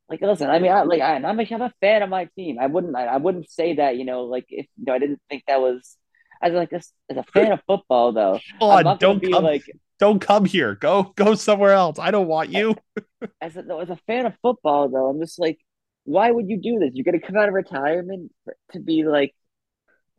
[0.09, 0.51] like, listen.
[0.51, 2.59] I mean, I, like, I, I'm a, I'm a fan of my team.
[2.61, 2.95] I wouldn't.
[2.95, 3.97] I, I wouldn't say that.
[3.97, 5.97] You know, like if you know, I didn't think that was.
[6.43, 9.63] As like this, as a fan of football, though, oh, Sean, don't be come, like,
[9.99, 10.75] don't come here.
[10.75, 11.99] Go, go somewhere else.
[11.99, 12.77] I don't want you.
[13.41, 15.59] as a, as a fan of football, though, I'm just like,
[16.05, 16.91] why would you do this?
[16.95, 18.31] You're gonna come out of retirement
[18.73, 19.35] to be like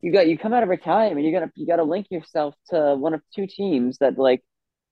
[0.02, 3.14] you got you come out of retirement, you gotta you gotta link yourself to one
[3.14, 4.44] of two teams that like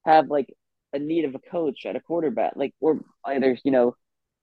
[0.05, 0.53] have like
[0.93, 3.95] a need of a coach at a quarterback, like or either you know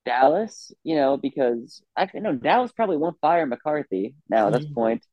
[0.05, 4.75] Dallas, you know, because actually no, Dallas probably won't fire McCarthy now at this mm-hmm.
[4.75, 5.07] point.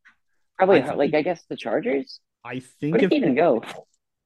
[0.57, 2.19] Probably I think, like I guess the Chargers.
[2.43, 3.63] I think Where if, even go.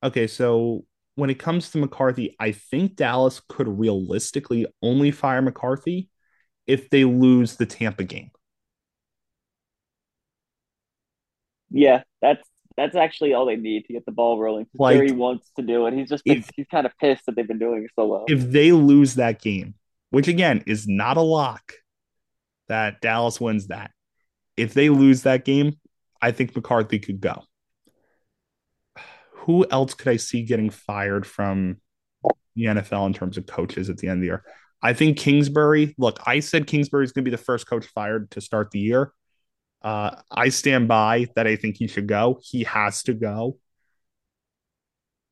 [0.04, 0.84] Okay, so
[1.16, 6.10] when it comes to McCarthy, I think Dallas could realistically only fire McCarthy
[6.66, 8.32] if they lose the Tampa game.
[11.70, 12.48] Yeah, that's
[12.78, 14.68] that's actually all they need to get the ball rolling.
[14.78, 15.94] Like, Jerry wants to do it.
[15.94, 18.26] He's just if, he's kind of pissed that they've been doing it so well.
[18.28, 19.76] If they lose that game,
[20.10, 21.74] which again is not a lock,
[22.68, 23.92] that Dallas wins that.
[24.58, 25.80] If they lose that game,
[26.22, 27.44] I think McCarthy could go.
[29.44, 31.78] Who else could I see getting fired from
[32.56, 34.44] the NFL in terms of coaches at the end of the year?
[34.82, 35.96] I think Kingsbury.
[35.98, 38.80] Look, I said Kingsbury is going to be the first coach fired to start the
[38.80, 39.14] year.
[39.82, 41.48] Uh, I stand by that.
[41.48, 42.40] I think he should go.
[42.42, 43.58] He has to go.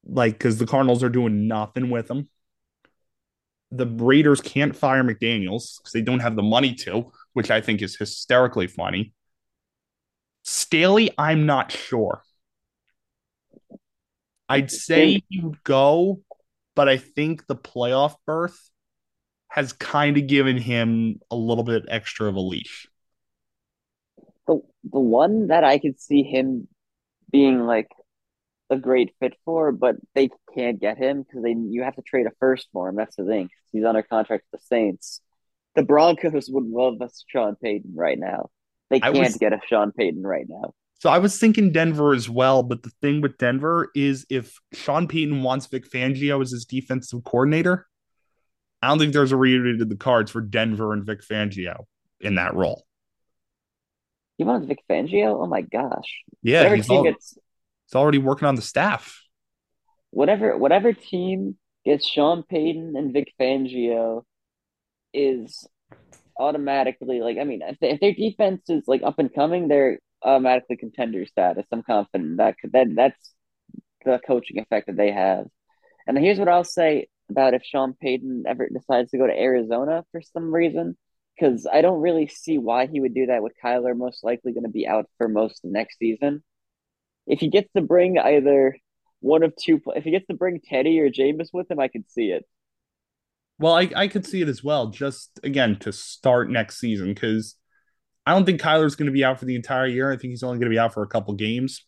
[0.05, 2.29] Like, because the Cardinals are doing nothing with him.
[3.71, 7.81] The Raiders can't fire McDaniels because they don't have the money to, which I think
[7.81, 9.13] is hysterically funny.
[10.43, 12.23] Staley, I'm not sure.
[14.51, 16.21] I'd say you go,
[16.75, 18.69] but I think the playoff berth
[19.47, 22.87] has kind of given him a little bit extra of a leash
[24.51, 24.61] the
[24.91, 26.67] the one that I could see him
[27.31, 27.87] being like
[28.69, 32.25] a great fit for, but they can't get him because they you have to trade
[32.25, 32.95] a first for him.
[32.95, 33.49] That's the thing.
[33.71, 35.21] He's under contract with the Saints.
[35.75, 38.49] The Broncos would love a Sean Payton right now.
[38.89, 40.73] They can't was, get a Sean Payton right now.
[41.01, 45.07] So I was thinking Denver as well, but the thing with Denver is if Sean
[45.07, 47.87] Payton wants Vic Fangio as his defensive coordinator,
[48.83, 51.85] I don't think there's a reunion in the cards for Denver and Vic Fangio
[52.19, 52.85] in that role.
[54.37, 55.41] He wants Vic Fangio?
[55.41, 56.21] Oh my gosh.
[56.43, 57.35] Yeah, whatever he's, team all, gets,
[57.87, 59.23] he's already working on the staff.
[60.11, 64.21] Whatever whatever team gets Sean Payton and Vic Fangio
[65.15, 65.67] is
[66.39, 69.97] automatically like I mean if, they, if their defense is like up and coming, they're
[70.23, 71.65] automatically contender status.
[71.71, 73.33] I'm confident that that that's
[74.05, 75.45] the coaching effect that they have.
[76.07, 80.03] And here's what I'll say about if Sean Payton ever decides to go to Arizona
[80.11, 80.97] for some reason
[81.35, 84.63] because I don't really see why he would do that with Kyler most likely going
[84.63, 86.43] to be out for most of next season.
[87.25, 88.75] If he gets to bring either
[89.21, 92.09] one of two, if he gets to bring Teddy or Jameis with him, I could
[92.09, 92.45] see it.
[93.59, 97.55] Well, I, I could see it as well, just again to start next season, because
[98.25, 100.11] I don't think Kyler's going to be out for the entire year.
[100.11, 101.85] I think he's only going to be out for a couple games.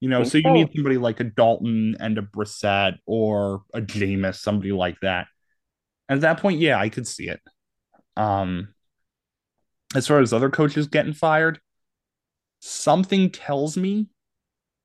[0.00, 4.34] You know, so you need somebody like a Dalton and a Brissett or a Jameis,
[4.34, 5.28] somebody like that.
[6.08, 7.40] At that point, yeah, I could see it.
[8.16, 8.74] Um,
[9.94, 11.60] as far as other coaches getting fired,
[12.58, 14.08] something tells me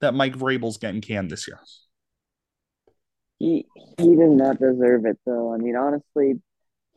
[0.01, 1.60] that Mike Vrabel's getting canned this year.
[3.39, 3.65] He
[3.97, 5.53] he does not deserve it though.
[5.53, 6.41] I mean, honestly,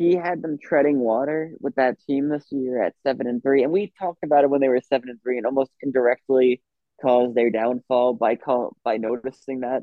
[0.00, 3.70] he had them treading water with that team this year at seven and three, and
[3.70, 6.62] we talked about it when they were seven and three, and almost indirectly
[7.02, 9.82] caused their downfall by call by noticing that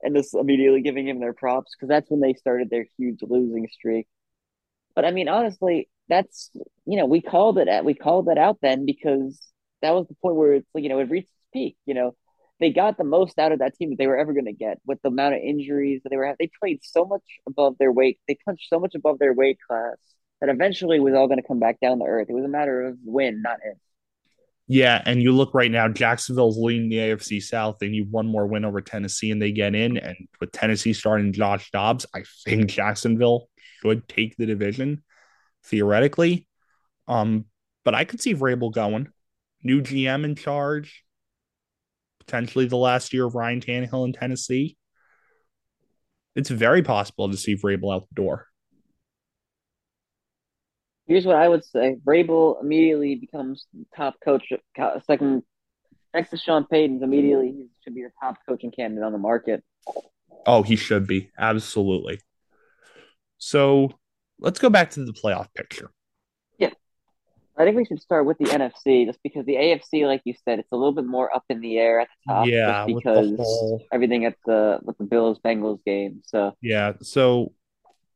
[0.00, 3.66] and just immediately giving him their props because that's when they started their huge losing
[3.66, 4.06] streak.
[4.94, 6.50] But I mean, honestly, that's
[6.86, 9.40] you know we called it at we called that out then because
[9.80, 11.76] that was the point where it's you know it reached its peak.
[11.84, 12.14] You know,
[12.62, 14.78] they got the most out of that team that they were ever going to get
[14.86, 16.34] with the amount of injuries that they were.
[16.38, 18.20] They played so much above their weight.
[18.28, 19.96] They punched so much above their weight class
[20.40, 22.28] that eventually it was all going to come back down to earth.
[22.30, 23.78] It was a matter of when, not if.
[24.68, 27.78] Yeah, and you look right now, Jacksonville's leading the AFC South.
[27.80, 29.98] They need one more win over Tennessee, and they get in.
[29.98, 33.48] And with Tennessee starting Josh Dobbs, I think Jacksonville
[33.82, 35.02] should take the division
[35.64, 36.46] theoretically.
[37.08, 37.46] Um,
[37.84, 39.08] but I could see Vrabel going.
[39.64, 41.04] New GM in charge,
[42.24, 44.76] potentially the last year of Ryan Tannehill in Tennessee.
[46.34, 48.46] It's very possible to see Vrabel out the door.
[51.06, 54.50] Here's what I would say: Vrabel immediately becomes top coach,
[55.06, 55.42] second
[56.14, 57.02] next to Sean Payton's.
[57.02, 59.62] Immediately, he should be the top coaching candidate on the market.
[60.46, 62.20] Oh, he should be absolutely.
[63.38, 63.90] So
[64.38, 65.90] let's go back to the playoff picture.
[67.56, 70.58] I think we should start with the NFC, just because the AFC, like you said,
[70.58, 72.46] it's a little bit more up in the air at the top.
[72.46, 73.84] Yeah, because whole...
[73.92, 76.22] everything at the with the Bills Bengals game.
[76.24, 77.52] So yeah, so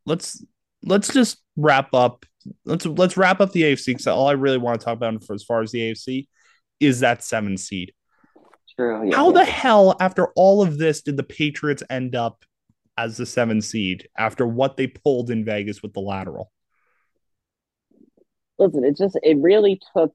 [0.07, 0.45] let's
[0.83, 2.25] let's just wrap up
[2.65, 5.35] let's let's wrap up the AFC because all I really want to talk about for
[5.35, 6.29] as far as the AFC
[6.81, 7.93] is that seven seed.
[8.77, 9.09] True.
[9.09, 9.45] Yeah, How yeah.
[9.45, 12.45] the hell, after all of this, did the Patriots end up
[12.99, 16.53] as the seven seed after what they pulled in Vegas with the lateral?
[18.59, 20.15] Listen, it just it really took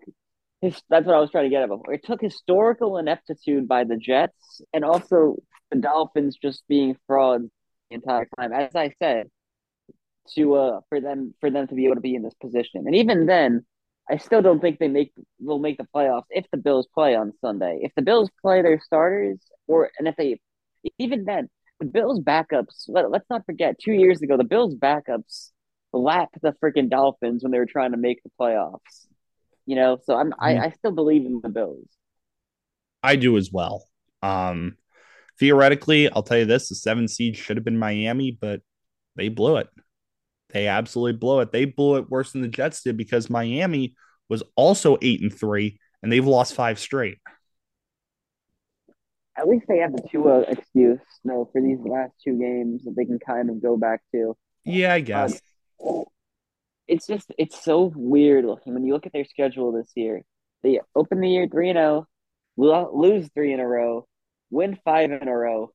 [0.62, 1.93] his, that's what I was trying to get at before.
[1.93, 5.38] It took historical ineptitude by the Jets and also
[5.71, 7.49] the Dolphins just being frauds
[7.89, 8.54] the entire time.
[8.54, 9.27] As I said,
[10.36, 12.84] to uh for them for them to be able to be in this position.
[12.86, 13.65] And even then,
[14.10, 17.34] I still don't think they make will make the playoffs if the Bills play on
[17.41, 17.80] Sunday.
[17.82, 20.39] If the Bills play their starters, or and if they
[20.99, 21.49] even then
[21.80, 22.86] the Bills backups.
[22.88, 25.49] Let, let's not forget, two years ago the Bills backups
[25.93, 29.08] lapped the freaking Dolphins when they were trying to make the playoffs.
[29.65, 31.88] You know, so I'm I, I still believe in the Bills.
[33.04, 33.86] I do as well.
[34.21, 34.77] Um,
[35.39, 38.62] theoretically, I'll tell you this: the seven seed should have been Miami, but
[39.15, 39.69] they blew it.
[40.49, 41.51] They absolutely blew it.
[41.51, 43.95] They blew it worse than the Jets did because Miami
[44.30, 47.19] was also eight and three, and they've lost five straight.
[49.38, 53.06] At least they have the Tua excuse, no, for these last two games that they
[53.06, 54.36] can kind of go back to.
[54.65, 55.34] Yeah, I guess.
[55.34, 55.39] Um,
[56.88, 60.22] it's just it's so weird looking when you look at their schedule this year.
[60.63, 62.08] They open the year three and zero,
[62.60, 64.08] oh, lose three in a row,
[64.50, 65.72] win five in a row,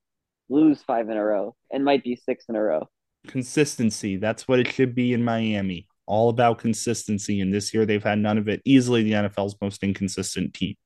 [0.48, 2.88] lose five in a row, and might be six in a row
[3.26, 4.16] consistency.
[4.16, 5.86] That's what it should be in Miami.
[6.06, 7.40] All about consistency.
[7.40, 8.62] And this year they've had none of it.
[8.64, 10.76] Easily the NFL's most inconsistent team.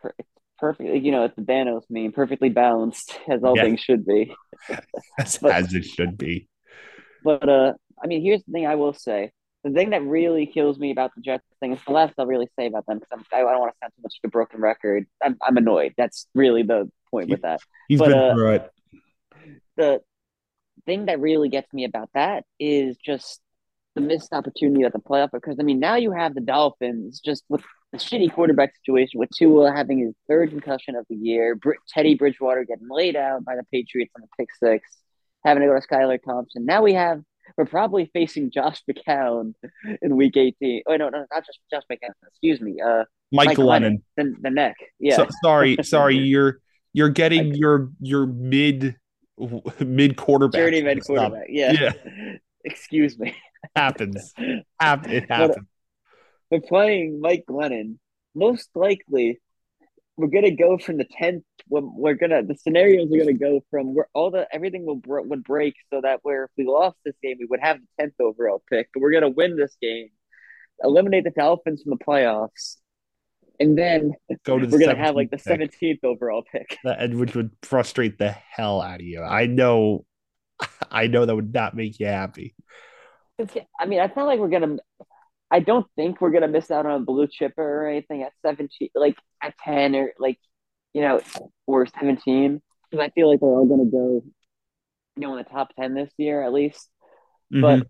[0.00, 0.28] Perfect.
[0.56, 3.64] Perfectly, you know, it's the Thanos meme, perfectly balanced as all yeah.
[3.64, 4.34] things should be.
[5.18, 6.48] as, but, as it should be.
[7.24, 9.32] But uh I mean, here's the thing I will say.
[9.62, 12.48] The thing that really kills me about the Jets thing is the last I'll really
[12.58, 15.06] say about them because I don't want to sound too much like a broken record.
[15.22, 15.94] I'm, I'm annoyed.
[15.96, 17.60] That's really the point with that.
[17.88, 18.70] He's but, been uh, it.
[19.76, 20.00] The
[20.84, 23.40] thing that really gets me about that is just
[23.94, 25.30] the missed opportunity at the playoff.
[25.32, 27.62] Because I mean, now you have the Dolphins just with
[27.94, 32.16] the shitty quarterback situation with Tua having his third concussion of the year, Br- Teddy
[32.16, 34.90] Bridgewater getting laid out by the Patriots on the pick six,
[35.44, 36.66] having to go to Skylar Thompson.
[36.66, 37.22] Now we have
[37.56, 39.54] we're probably facing Josh McCown
[40.02, 40.82] in Week 18.
[40.86, 42.10] Oh no, no, not just Josh McCown.
[42.28, 44.02] Excuse me, uh, Mike, Mike Glennon.
[44.16, 44.76] The, the neck.
[44.98, 45.16] Yeah.
[45.16, 46.16] So, sorry, sorry.
[46.16, 46.58] You're
[46.92, 48.96] you're getting your your mid
[49.80, 50.58] mid quarterback.
[50.58, 51.46] Journeyman quarterback.
[51.48, 51.72] Yeah.
[51.72, 51.92] yeah.
[52.64, 53.34] Excuse me.
[53.76, 54.32] happens.
[54.38, 55.26] it happens.
[55.30, 55.58] But,
[56.50, 57.98] but playing Mike Glennon,
[58.34, 59.40] most likely
[60.16, 61.44] we're gonna go from the tenth.
[61.68, 65.74] We're gonna the scenarios are gonna go from where all the everything will would break
[65.92, 68.88] so that where if we lost this game we would have the tenth overall pick,
[68.94, 70.08] but we're gonna win this game,
[70.82, 72.76] eliminate the Dolphins from the playoffs,
[73.58, 74.12] and then
[74.44, 76.78] go to we're gonna have like the seventeenth overall pick.
[76.84, 79.22] That which would frustrate the hell out of you.
[79.22, 80.04] I know,
[80.90, 82.54] I know that would not make you happy.
[83.80, 84.76] I mean, I not like we're gonna.
[85.50, 88.88] I don't think we're gonna miss out on a blue chipper or anything at seventeen,
[88.94, 90.38] like at ten or like,
[90.92, 91.20] you know,
[91.66, 92.62] or seventeen.
[92.90, 94.24] Because I feel like they're all gonna go,
[95.16, 96.88] you know, in the top ten this year at least.
[97.52, 97.60] Mm-hmm.
[97.60, 97.86] But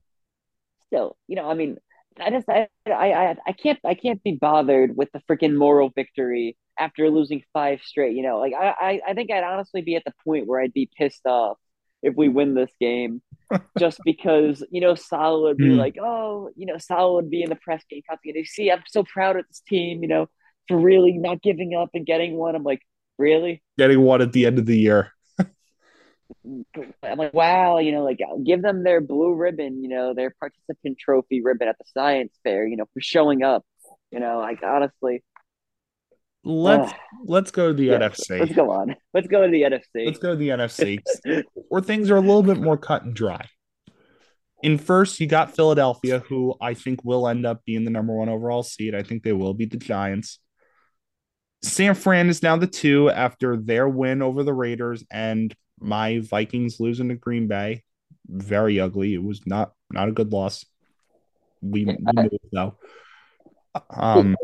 [0.86, 1.78] still, you know, I mean,
[2.18, 6.56] I just I, I I can't I can't be bothered with the freaking moral victory
[6.78, 8.16] after losing five straight.
[8.16, 10.72] You know, like I, I, I think I'd honestly be at the point where I'd
[10.72, 11.58] be pissed off
[12.04, 13.22] if we win this game,
[13.78, 15.76] just because you know Saleh would be Hmm.
[15.76, 18.40] like, oh, you know, Saleh would be in the press game constantly.
[18.40, 20.28] You see, I'm so proud of this team, you know,
[20.68, 22.54] for really not giving up and getting one.
[22.56, 22.82] I'm like,
[23.18, 23.62] really?
[23.78, 25.12] Getting one at the end of the year.
[27.02, 30.98] I'm like, wow, you know, like give them their blue ribbon, you know, their participant
[30.98, 33.64] trophy ribbon at the science fair, you know, for showing up.
[34.10, 35.22] You know, like honestly,
[36.44, 38.40] Let's uh, let's go to the yes, NFC.
[38.40, 38.94] let's go on.
[39.14, 40.06] Let's go to the NFC.
[40.06, 41.00] Let's go to the NFC
[41.68, 43.48] where things are a little bit more cut and dry.
[44.62, 48.28] In first, you got Philadelphia, who I think will end up being the number one
[48.28, 48.94] overall seed.
[48.94, 50.38] I think they will beat the Giants.
[51.62, 56.78] San Fran is now the two after their win over the Raiders and my Vikings
[56.78, 57.82] losing to Green Bay.
[58.26, 59.14] Very ugly.
[59.14, 60.64] It was not not a good loss.
[61.62, 62.76] We, we it though.
[63.90, 64.36] Um,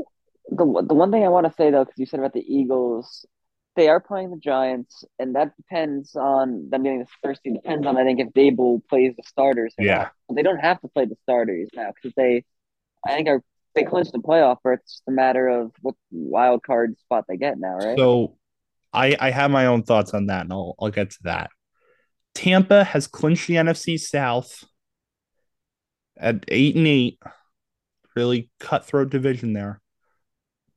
[0.61, 3.25] the the one thing I want to say though, because you said about the Eagles,
[3.77, 7.55] they are playing the Giants, and that depends on them getting the first team.
[7.55, 10.11] Depends on I think if Daboll plays the starters yeah.
[10.33, 12.45] They don't have to play the starters now because they,
[13.07, 13.43] I think, are
[13.75, 17.37] they clinched the playoff, or it's just a matter of what wild card spot they
[17.37, 17.99] get now, right?
[17.99, 18.37] So
[18.93, 21.51] I I have my own thoughts on that, and I'll I'll get to that.
[22.35, 24.65] Tampa has clinched the NFC South
[26.19, 27.19] at eight and eight.
[28.17, 29.81] Really cutthroat division there.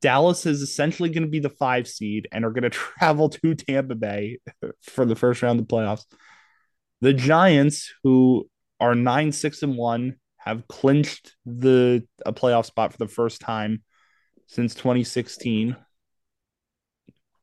[0.04, 3.56] Dallas is essentially going to be the five seed and are going to travel to
[3.56, 4.39] Tampa Bay
[4.82, 6.06] for the first round of the playoffs.
[7.01, 8.49] The Giants, who
[8.80, 13.82] are nine six and one, have clinched the a playoff spot for the first time
[14.47, 15.78] since 2016.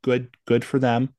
[0.02, 1.14] Good, good for them.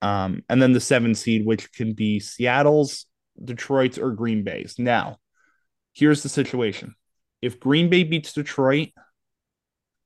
[0.00, 3.06] Um, and then the seven seed, which can be Seattle's,
[3.42, 4.76] Detroit's, or Green Bay's.
[4.78, 5.18] Now,
[5.92, 6.94] here's the situation:
[7.40, 8.90] if Green Bay beats Detroit,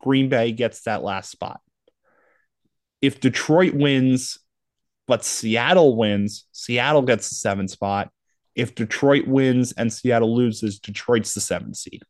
[0.00, 1.60] Green Bay gets that last spot.
[3.00, 4.38] If Detroit wins,
[5.06, 8.10] but Seattle wins, Seattle gets the seven spot.
[8.54, 12.02] If Detroit wins and Seattle loses, Detroit's the seven seed.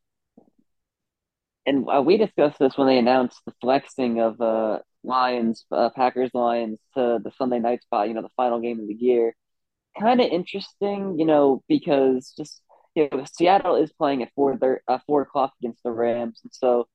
[1.65, 6.31] And uh, we discussed this when they announced the flexing of uh, Lions, uh, Packers,
[6.33, 8.07] Lions to the Sunday night spot.
[8.07, 9.35] You know, the final game of the year.
[9.99, 12.61] Kind of interesting, you know, because just
[12.95, 16.51] you know, Seattle is playing at four thir- uh, four o'clock against the Rams, and
[16.53, 16.87] so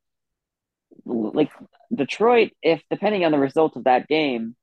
[1.04, 1.50] like
[1.94, 4.56] Detroit, if depending on the result of that game,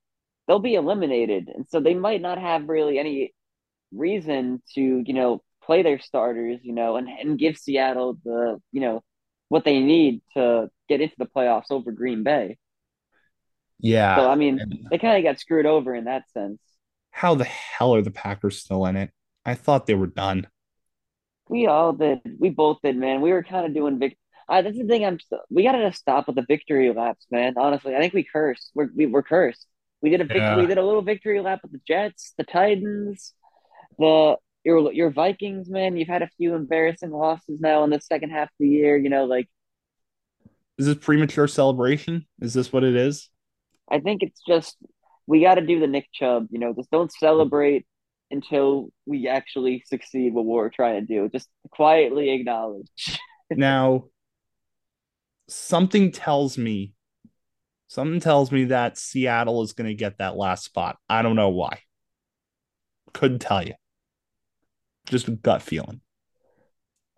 [0.47, 3.33] they'll be eliminated, and so they might not have really any
[3.93, 8.81] reason to you know play their starters, you know, and and give Seattle the you
[8.81, 9.03] know
[9.49, 12.57] what they need to get into the playoffs over Green Bay.
[13.79, 14.15] Yeah.
[14.15, 16.59] So I mean, And they kind of got screwed over in that sense.
[17.11, 19.11] how the hell are the Packers still in it?
[19.45, 20.47] I thought they were done.
[21.49, 22.19] We all did.
[22.39, 23.21] We both did, man.
[23.21, 24.17] We were kind of doing vic.
[24.51, 25.05] Uh, that's the thing.
[25.05, 25.17] I'm.
[25.49, 27.53] We gotta just stop with the victory laps, man.
[27.57, 28.69] Honestly, I think we cursed.
[28.75, 29.65] We're we, we're cursed.
[30.01, 30.57] We did a victory.
[30.57, 33.33] We did a little victory lap with the Jets, the Titans,
[33.97, 34.35] the
[34.65, 35.95] your your Vikings, man.
[35.95, 38.97] You've had a few embarrassing losses now in the second half of the year.
[38.97, 39.47] You know, like
[40.77, 42.25] Is this premature celebration?
[42.41, 43.29] Is this what it is?
[43.89, 44.75] I think it's just
[45.27, 46.47] we got to do the Nick Chubb.
[46.51, 47.85] You know, just don't celebrate
[48.31, 51.29] until we actually succeed what we're trying to do.
[51.29, 52.89] Just quietly acknowledge.
[53.53, 54.05] Now,
[55.51, 56.93] something tells me,
[57.87, 60.97] something tells me that Seattle is going to get that last spot.
[61.09, 61.79] I don't know why.
[63.13, 63.73] Couldn't tell you.
[65.05, 66.01] Just a gut feeling.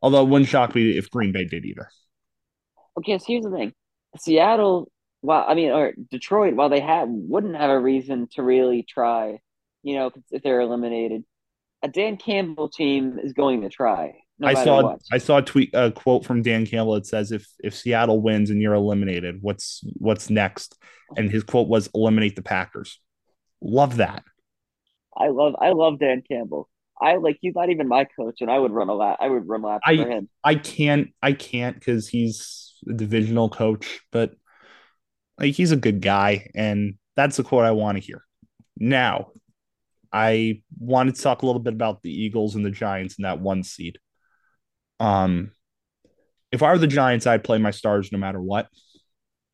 [0.02, 1.90] Although it wouldn't shock me if Green Bay did either.
[2.98, 3.74] Okay, so here's the thing:
[4.18, 8.84] Seattle, while I mean, or Detroit, while they have wouldn't have a reason to really
[8.84, 9.40] try,
[9.82, 11.24] you know, if they're eliminated,
[11.82, 15.02] a Dan Campbell team is going to try no I saw what.
[15.12, 18.50] I saw a tweet a quote from Dan Campbell that says if if Seattle wins
[18.50, 20.78] and you're eliminated, what's what's next?
[21.16, 23.00] And his quote was eliminate the Packers.
[23.62, 24.24] Love that.
[25.16, 26.70] I love, I love Dan Campbell.
[27.00, 29.18] I like he's not even my coach, and I would run a lap.
[29.20, 30.30] I would run laps for I him.
[30.44, 34.34] I can't I can't because he's a divisional coach, but
[35.40, 38.24] like he's a good guy, and that's the quote I want to hear.
[38.78, 39.32] Now,
[40.12, 43.40] I wanted to talk a little bit about the Eagles and the Giants in that
[43.40, 44.00] one seed.
[45.00, 45.52] Um,
[46.52, 48.68] if I were the Giants, I'd play my stars no matter what,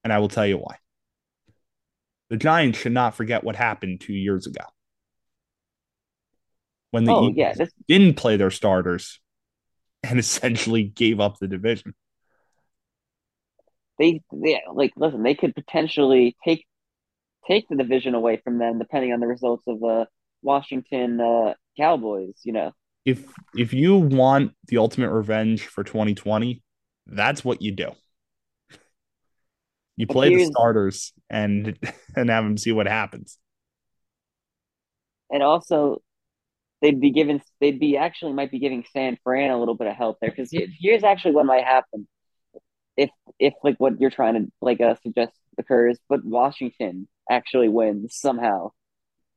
[0.03, 0.75] and I will tell you why.
[2.29, 4.63] The Giants should not forget what happened two years ago
[6.91, 7.53] when the Oh yeah,
[7.87, 9.19] didn't play their starters
[10.03, 11.93] and essentially gave up the division.
[13.97, 15.23] they, they like listen.
[15.23, 16.65] They could potentially take
[17.47, 20.07] take the division away from them, depending on the results of the
[20.41, 22.39] Washington uh, Cowboys.
[22.43, 22.71] You know.
[23.09, 26.61] If if you want the ultimate revenge for 2020,
[27.07, 27.91] that's what you do.
[29.97, 31.77] You play the starters and
[32.15, 33.37] and have them see what happens.
[35.29, 36.01] and also
[36.81, 39.95] they'd be giving they'd be actually might be giving San Fran a little bit of
[39.95, 42.07] help there because here's actually what might happen
[42.97, 48.15] if if like what you're trying to like uh, suggest occurs, but Washington actually wins
[48.15, 48.71] somehow.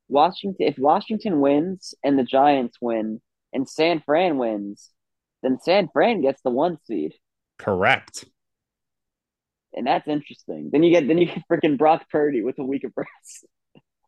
[0.08, 3.20] Washington if Washington wins and the Giants win
[3.52, 4.90] and San Fran wins,
[5.42, 7.12] then San Fran gets the one seed.
[7.58, 8.24] Correct.
[9.74, 10.70] And that's interesting.
[10.72, 13.46] Then you get then you get freaking Brock Purdy with a week of rest.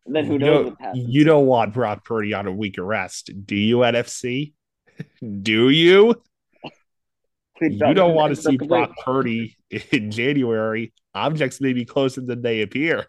[0.05, 1.13] And then who You knows happens.
[1.13, 4.53] you don't want Brock Purdy on a week of rest, do you, NFC?
[5.41, 6.21] do you?
[7.61, 9.57] You don't want to see Brock Purdy
[9.91, 10.93] in January.
[11.13, 13.05] Objects may be closer than they appear.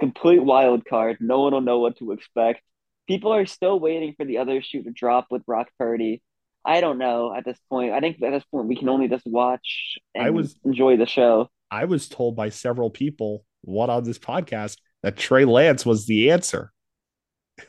[0.00, 1.18] complete wild card.
[1.20, 2.60] No one will know what to expect.
[3.08, 6.22] People are still waiting for the other shoe to drop with Brock Purdy.
[6.64, 7.92] I don't know at this point.
[7.92, 11.06] I think at this point we can only just watch and I was- enjoy the
[11.06, 11.48] show.
[11.70, 16.30] I was told by several people, what on this podcast, that Trey Lance was the
[16.30, 16.72] answer.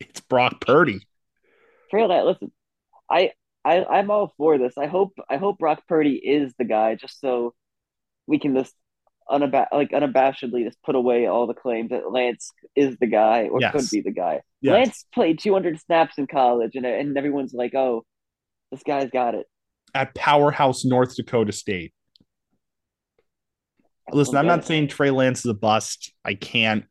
[0.00, 1.06] It's Brock Purdy.
[1.90, 2.26] Trey that.
[2.26, 2.50] Listen,
[3.08, 3.30] I,
[3.64, 4.76] I I'm all for this.
[4.76, 7.54] I hope I hope Brock Purdy is the guy, just so
[8.26, 8.74] we can just
[9.38, 13.72] like unabashedly just put away all the claims that Lance is the guy or Yes.
[13.72, 14.40] could be the guy.
[14.60, 14.72] Yes.
[14.72, 18.04] Lance played 200 snaps in college, and and everyone's like, "Oh,
[18.70, 19.46] this guy's got it."
[19.94, 21.92] At Powerhouse North Dakota State.
[24.12, 26.12] Listen, I'm not saying Trey Lance is a bust.
[26.24, 26.84] I can't.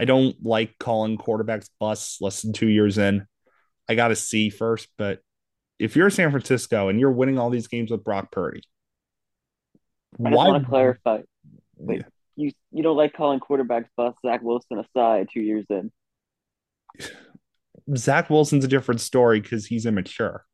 [0.00, 3.26] I don't like calling quarterbacks busts less than two years in.
[3.88, 4.88] I got to see first.
[4.98, 5.20] But
[5.78, 8.62] if you're San Francisco and you're winning all these games with Brock Purdy,
[10.24, 10.48] I just why?
[10.48, 11.20] want to clarify.
[11.76, 12.02] Wait,
[12.36, 15.90] you you don't like calling quarterbacks bust Zach Wilson aside two years in.
[17.96, 20.44] Zach Wilson's a different story because he's immature.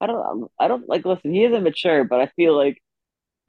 [0.00, 2.82] I don't I don't like listen, he is immature, but I feel like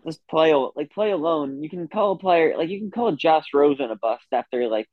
[0.05, 1.63] just play like play alone.
[1.63, 4.87] You can call a player like you can call Josh Rosen a bust after like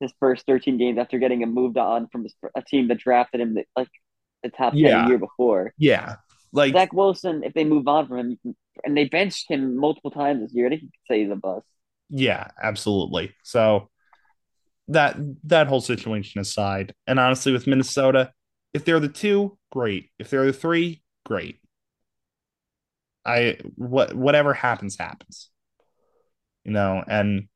[0.00, 3.40] his first 13 games after getting him moved on from his, a team that drafted
[3.40, 3.88] him like
[4.42, 5.04] the top 10 Yeah.
[5.04, 5.72] a year before.
[5.78, 6.16] Yeah,
[6.52, 10.40] like Zach Wilson, if they move on from him, and they benched him multiple times
[10.42, 11.66] this year, I think you could say he's a bust.
[12.08, 13.34] yeah, absolutely.
[13.42, 13.88] So
[14.88, 18.32] that that whole situation aside, and honestly, with Minnesota,
[18.74, 20.10] if they're the two, great.
[20.18, 21.60] If they're the three, great.
[23.24, 25.50] I what whatever happens happens,
[26.64, 27.04] you know.
[27.06, 27.48] And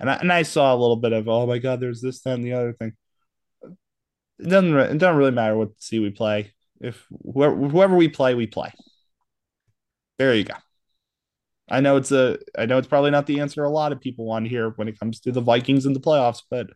[0.00, 2.34] and I, and I saw a little bit of oh my god, there's this, that,
[2.34, 2.92] and the other thing.
[4.38, 6.52] It doesn't it doesn't really matter what see we play.
[6.80, 8.72] If whoever, whoever we play, we play.
[10.18, 10.54] There you go.
[11.68, 14.26] I know it's a I know it's probably not the answer a lot of people
[14.26, 16.68] want to hear when it comes to the Vikings in the playoffs, but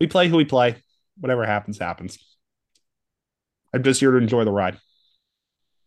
[0.00, 0.76] we play who we play.
[1.20, 2.18] Whatever happens, happens.
[3.74, 4.78] I'm just here to enjoy the ride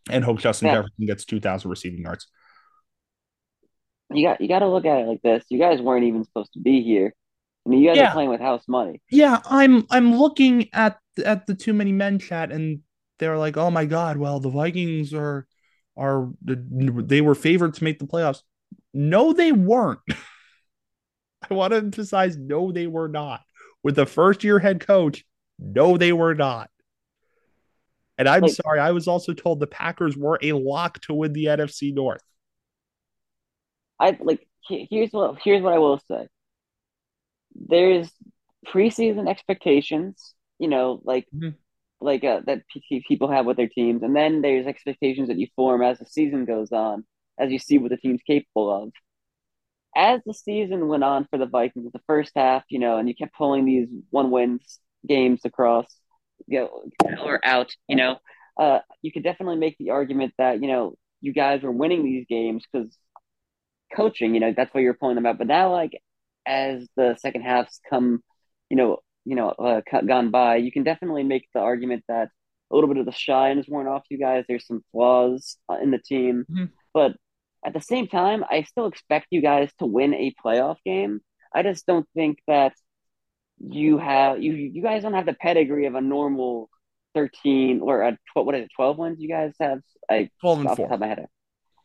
[0.09, 0.75] and hope Justin Yeah.
[0.75, 2.27] Jefferson gets 2,000 receiving yards.
[4.13, 5.45] You got you got to look at it like this.
[5.49, 7.13] You guys weren't even supposed to be here.
[7.65, 8.09] I mean, you guys Yeah.
[8.09, 9.01] are playing with house money.
[9.09, 12.81] Yeah, I'm I'm looking at at the too many men chat, and
[13.21, 15.47] they're like, "Oh my god, well the Vikings are
[15.95, 18.41] are they were favored to make the playoffs."
[18.93, 19.99] No, they weren't.
[21.49, 23.41] I want to emphasize, no, they were not.
[23.83, 25.23] With the first year head coach,
[25.57, 26.69] no, they were not.
[28.17, 31.33] And I'm Like- sorry, I was also told the Packers were a lock to win
[31.33, 32.21] the NFC North.
[33.99, 36.27] I like here's what here's what I will say.
[37.55, 38.11] There's
[38.67, 41.55] preseason expectations, you know, like Mhm.
[42.01, 42.63] Like uh, that
[43.07, 46.45] people have with their teams, and then there's expectations that you form as the season
[46.45, 47.05] goes on,
[47.39, 48.91] as you see what the team's capable of.
[49.95, 53.15] As the season went on for the Vikings, the first half, you know, and you
[53.15, 55.85] kept pulling these one wins games across,
[56.47, 58.17] you know, or out, you know,
[58.57, 62.25] uh, you could definitely make the argument that you know you guys were winning these
[62.27, 62.97] games because
[63.95, 65.37] coaching, you know, that's why you're pulling them out.
[65.37, 66.01] But now, like
[66.45, 68.23] as the second halves come,
[68.69, 72.29] you know, you know, uh, gone by, you can definitely make the argument that
[72.71, 74.45] a little bit of the shine is worn off you guys.
[74.47, 76.69] There's some flaws uh, in the team, Mhm.
[76.93, 77.15] but
[77.65, 81.21] at the same time, I still expect you guys to win a playoff game.
[81.53, 82.73] I just don't think that
[83.59, 86.69] you have you you guys don't have the pedigree of a normal
[87.13, 90.67] 13 or a 12, what is it 12 wins you guys have I 12 and
[90.69, 90.87] off the 4.
[90.87, 91.27] top of my head.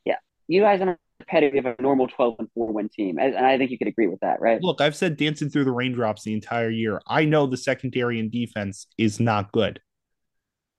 [0.07, 0.16] Yeah,
[0.49, 3.71] you guys don't the of a normal twelve and four win team, and I think
[3.71, 4.61] you could agree with that, right?
[4.62, 7.01] Look, I've said dancing through the raindrops the entire year.
[7.07, 9.81] I know the secondary and defense is not good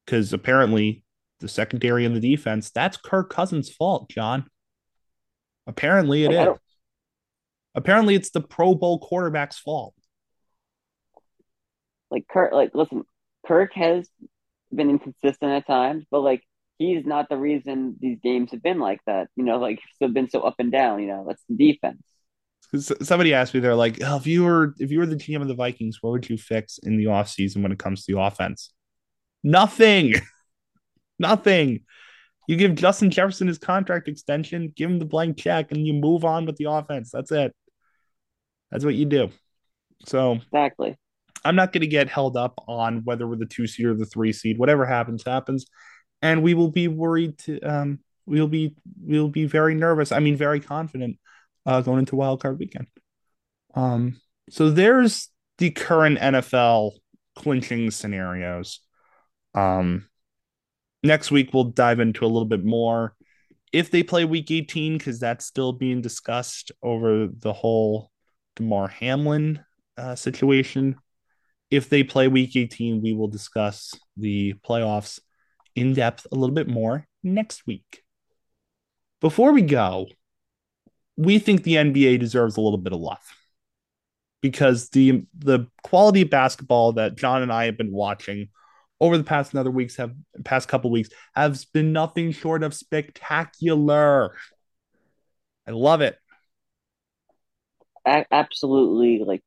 [0.05, 1.03] because apparently
[1.39, 4.45] the secondary and the defense, that's Kirk Cousins' fault, John.
[5.65, 6.57] Apparently it is.
[7.75, 9.93] Apparently it's the Pro Bowl quarterback's fault.
[12.09, 13.03] Like Kirk, like listen,
[13.45, 14.09] Kirk has
[14.73, 16.43] been inconsistent at times, but like
[16.77, 19.29] he's not the reason these games have been like that.
[19.35, 21.01] You know, like have been so up and down.
[21.01, 22.01] You know, that's the defense.
[23.01, 25.47] Somebody asked me, they're like, oh, if you were if you were the GM of
[25.47, 28.73] the Vikings, what would you fix in the offseason when it comes to the offense?
[29.43, 30.15] Nothing.
[31.19, 31.81] Nothing.
[32.47, 36.23] You give Justin Jefferson his contract extension, give him the blank check, and you move
[36.23, 37.11] on with the offense.
[37.11, 37.53] That's it.
[38.71, 39.29] That's what you do.
[40.05, 40.95] So exactly.
[41.43, 44.05] I'm not going to get held up on whether we're the two seed or the
[44.05, 44.57] three seed.
[44.57, 45.65] Whatever happens, happens,
[46.21, 47.37] and we will be worried.
[47.39, 50.11] To um, we'll be we'll be very nervous.
[50.11, 51.17] I mean, very confident
[51.65, 52.87] uh, going into Wild Card Weekend.
[53.75, 56.91] Um, so there's the current NFL
[57.35, 58.79] clinching scenarios.
[59.53, 60.07] Um,
[61.03, 63.15] next week we'll dive into a little bit more
[63.73, 68.11] if they play Week 18 because that's still being discussed over the whole
[68.55, 69.63] Damar Hamlin
[69.97, 70.95] uh, situation.
[71.69, 75.19] If they play Week 18, we will discuss the playoffs
[75.77, 78.03] in depth a little bit more next week.
[79.21, 80.07] Before we go,
[81.15, 83.23] we think the NBA deserves a little bit of love
[84.41, 88.49] because the the quality of basketball that John and I have been watching
[88.99, 90.13] over the past another weeks have
[90.43, 94.35] past couple weeks has been nothing short of spectacular.
[95.67, 96.17] I love it.
[98.05, 99.43] Absolutely like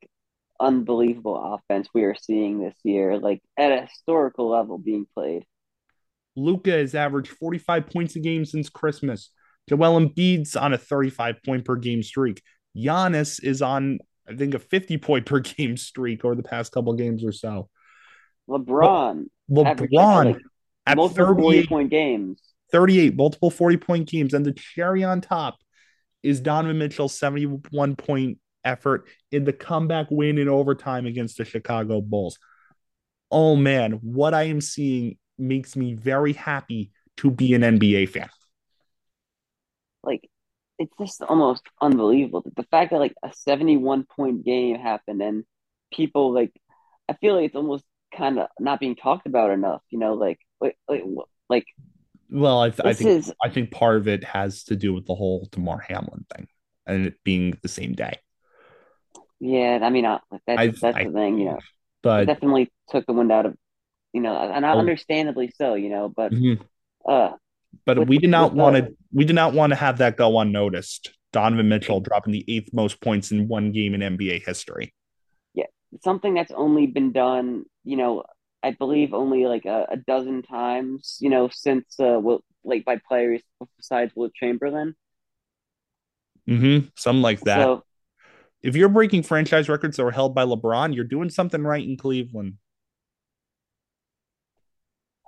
[0.61, 5.45] unbelievable offense we are seeing this year, like at a historical level being played.
[6.37, 9.31] Luka has averaged 45 points a game since Christmas.
[9.68, 12.43] Joel Embiid's on a 35 point per game streak.
[12.76, 16.93] Giannis is on, I think, a 50 point per game streak over the past couple
[16.95, 17.68] games or so.
[18.49, 19.26] LeBron.
[19.51, 20.37] LeBron like
[20.87, 22.41] at multiple 40 point games.
[22.72, 24.35] 38, multiple 40 point games.
[24.35, 25.59] And the cherry on top
[26.22, 32.01] is Donovan Mitchell's 71 point effort in the comeback win in overtime against the Chicago
[32.01, 32.39] Bulls.
[33.31, 38.30] Oh man, what I am seeing makes me very happy to be an NBA fan
[40.03, 40.28] like
[40.78, 42.43] it's just almost unbelievable.
[42.57, 45.45] The fact that like a 71 point game happened and
[45.93, 46.53] people like
[47.09, 47.84] I feel like it's almost
[48.16, 50.76] kind of not being talked about enough, you know, like like
[51.49, 51.66] like,
[52.30, 53.32] well, I, th- I think is...
[53.43, 56.47] I think part of it has to do with the whole Damar Hamlin thing
[56.86, 58.18] and it being the same day.
[59.41, 61.59] Yeah, I mean, uh, that's, that's I, the thing, you know.
[62.03, 63.57] But definitely took the wind out of,
[64.12, 64.68] you know, and oh.
[64.68, 66.08] understandably so, you know.
[66.08, 66.62] But mm-hmm.
[67.08, 67.32] uh,
[67.84, 70.38] but with, we did not want to we did not want to have that go
[70.38, 71.12] unnoticed.
[71.32, 74.92] Donovan Mitchell dropping the eighth most points in one game in NBA history.
[75.54, 75.66] Yeah,
[76.02, 78.24] something that's only been done, you know,
[78.62, 83.00] I believe only like a, a dozen times, you know, since uh, well, like by
[83.08, 83.42] players
[83.76, 84.94] besides Wilt Chamberlain.
[86.48, 86.88] Mm-hmm.
[86.96, 87.64] Something like that.
[87.64, 87.84] So,
[88.62, 91.96] if you're breaking franchise records that were held by LeBron, you're doing something right in
[91.96, 92.54] Cleveland.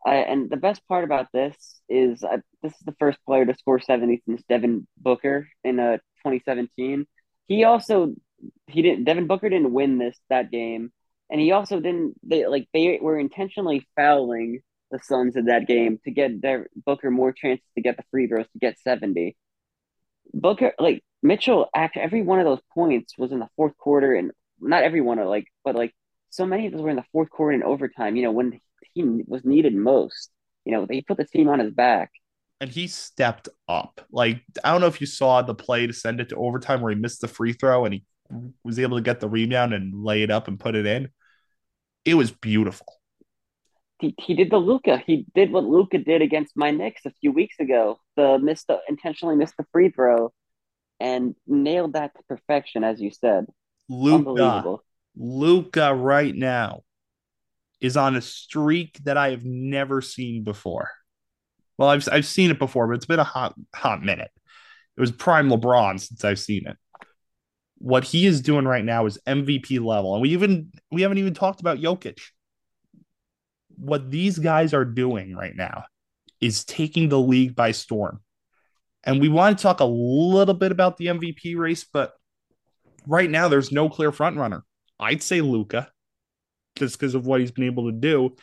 [0.05, 3.55] I, and the best part about this is uh, this is the first player to
[3.57, 7.07] score 70 since Devin Booker in uh, 2017.
[7.47, 8.15] He also
[8.67, 10.93] he didn't Devin Booker didn't win this that game,
[11.31, 15.99] and he also didn't they like they were intentionally fouling the Suns in that game
[16.05, 19.37] to get their Booker more chances to get the free throws to get 70.
[20.35, 24.33] Booker like Mitchell after every one of those points was in the fourth quarter and
[24.61, 25.95] not every one of like but like
[26.31, 28.59] so many of those were in the fourth quarter and overtime, you know, when
[28.95, 30.31] he was needed most.
[30.65, 32.11] You know, they put the team on his back.
[32.61, 34.01] And he stepped up.
[34.13, 36.93] Like, I don't know if you saw the play to send it to overtime where
[36.93, 38.05] he missed the free throw and he
[38.63, 41.09] was able to get the rebound and lay it up and put it in.
[42.05, 42.87] It was beautiful.
[44.01, 45.03] He, he did the Luka.
[45.05, 47.99] He did what Luka did against my Knicks a few weeks ago.
[48.17, 50.33] The missed the intentionally missed the free throw
[51.01, 53.47] and nailed that to perfection, as you said.
[53.89, 54.79] Luka,
[55.17, 56.83] Luca, right now
[57.83, 60.91] is on a streak that I have never seen before.
[61.77, 64.31] Well, I've I've seen it before, but it's been a hot hot minute.
[64.97, 66.77] It was prime LeBron since I've seen it.
[67.79, 71.35] What he is doing right now is MVP level, and we even we haven't even
[71.35, 72.21] talked about Jokic.
[73.77, 75.85] What these guys are doing right now
[76.41, 78.21] is taking the league by storm.
[79.05, 82.13] And we want to talk a little bit about the MVP race, but
[83.09, 84.65] right now there's no clear front runner.
[85.01, 85.92] I'd say Luka
[86.83, 88.35] just because of what he's been able to do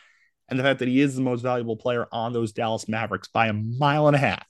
[0.47, 3.47] and the fact that he is the most valuable player on those Dallas Mavericks by
[3.47, 4.47] a mile and a half.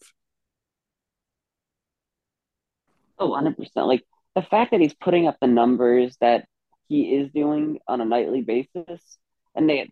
[3.18, 3.56] Oh, 100%.
[3.76, 6.46] Like the fact that he's putting up the numbers that
[6.88, 9.18] he is doing on a nightly basis.
[9.56, 9.90] And they,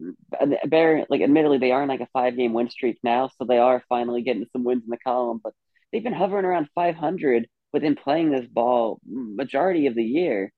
[0.66, 3.30] bear, like, admittedly, they are in like a five game win streak now.
[3.38, 5.54] So they are finally getting some wins in the column, but
[5.92, 10.54] they've been hovering around 500 within playing this ball majority of the year.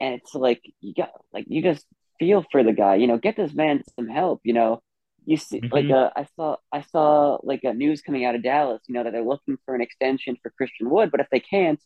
[0.00, 1.84] And it's like, you got, like, you just
[2.20, 2.96] feel for the guy.
[2.96, 4.42] You know, get this man some help.
[4.44, 4.82] You know,
[5.26, 5.92] You see, like Mhm.
[5.92, 9.12] uh, I saw I saw like a news coming out of Dallas, you know, that
[9.12, 11.80] they're looking for an extension for Christian Wood, but if they can't,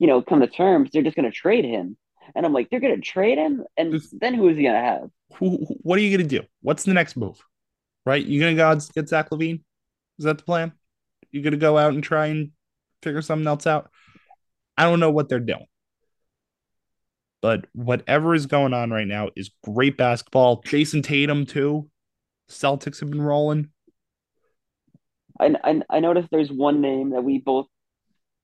[0.00, 1.96] you know, come to terms, they're just going to trade him.
[2.34, 4.74] And I'm like, they're going to trade him, and Just then who is he going
[4.74, 5.10] to have?
[5.38, 6.42] who, who- what are you gonna do?
[6.62, 7.38] What's the next move?
[8.04, 8.24] Right?
[8.24, 9.62] You gonna go out and get Zach LaVine?
[10.18, 10.72] Is that the plan?
[11.32, 12.52] You gonna go out and try and
[13.02, 13.90] figure something else out?
[14.76, 15.66] I don't know what they're doing.
[17.46, 20.62] But whatever is going on right now is great basketball.
[20.62, 21.88] Jayson Tatum, too.
[22.50, 23.68] Celtics have been rolling.
[25.38, 27.66] I, I I noticed there's one name that we both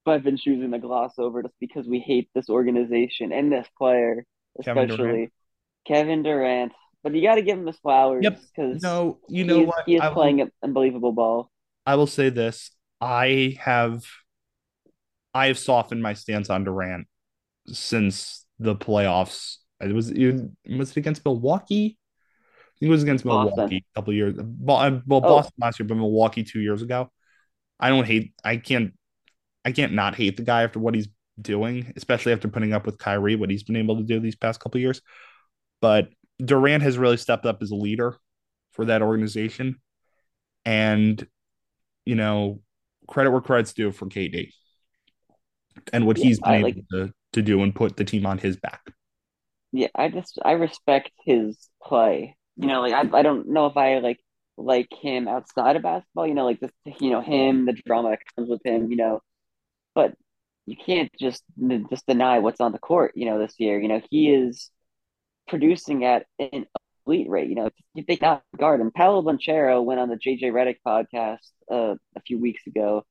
[0.07, 4.25] have been choosing to gloss over just because we hate this organization and this player,
[4.63, 4.93] Kevin Durant.
[5.01, 5.33] especially
[5.85, 6.71] Kevin Durant.
[7.03, 8.41] But you got to give him his flowers Yep.
[8.57, 9.83] because No, you know he what?
[9.85, 11.51] he is will, playing an unbelievable ball.
[11.85, 12.71] I will say this.
[13.01, 14.05] I have
[15.35, 17.09] I have softened my stance on Durant
[17.67, 19.57] since the playoffs.
[19.81, 20.35] It was it
[20.69, 21.99] was it against Milwaukee?
[22.59, 23.57] I think it was against Boston.
[23.57, 24.37] Milwaukee a couple years.
[24.39, 27.11] Well, um, well, Oh, Boston last year, but Milwaukee two years ago.
[27.81, 28.33] I don't hate.
[28.45, 28.93] I can't.
[29.65, 31.09] I can't not hate the guy after what he's
[31.41, 34.61] doing, especially after putting up with Kyrie, what he's been able to do these past
[34.61, 35.01] couple years.
[35.81, 36.09] But
[36.45, 38.17] Durant has really stepped up as a leader
[38.73, 39.81] for that organization,
[40.65, 41.25] and
[42.05, 42.61] you know,
[43.07, 44.51] credit where credit's due for KD
[45.93, 48.27] and what yeah, he's been I able like to to do and put the team
[48.27, 48.93] on his back.
[49.73, 52.37] yeah, I just I respect his play.
[52.57, 54.21] You know, like I I don't know if I like
[54.57, 56.27] like him outside of basketball.
[56.27, 58.91] You know, like this, you know, him, the drama that comes with him.
[58.91, 59.21] You know,
[59.95, 60.15] but
[60.67, 61.43] you can't just
[61.91, 63.13] just deny what's on the court.
[63.17, 63.81] You know, this year.
[63.81, 64.71] You know, he is
[65.49, 66.67] producing at an
[67.07, 67.49] elite rate.
[67.49, 68.81] You know, you think not guard.
[68.81, 71.39] And Paolo Banchero went on the JJ Redick podcast
[71.71, 73.05] uh, a few weeks ago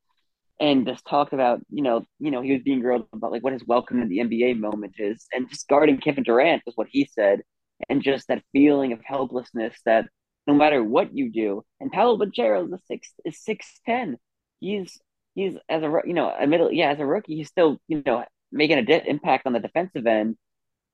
[0.61, 3.53] and just talked about, you know, you know, he was being grilled about like what
[3.53, 7.09] his welcome to the NBA moment is, and just guarding Kevin Durant is what he
[7.13, 7.41] said,
[7.89, 10.07] and just that feeling of helplessness that
[10.47, 14.17] no matter what you do, and Paolo Banchero is a six is six ten.
[14.61, 14.99] He's
[15.35, 18.25] he's as a you know a middle yeah as a rookie he's still you know
[18.51, 20.37] making a de- impact on the defensive end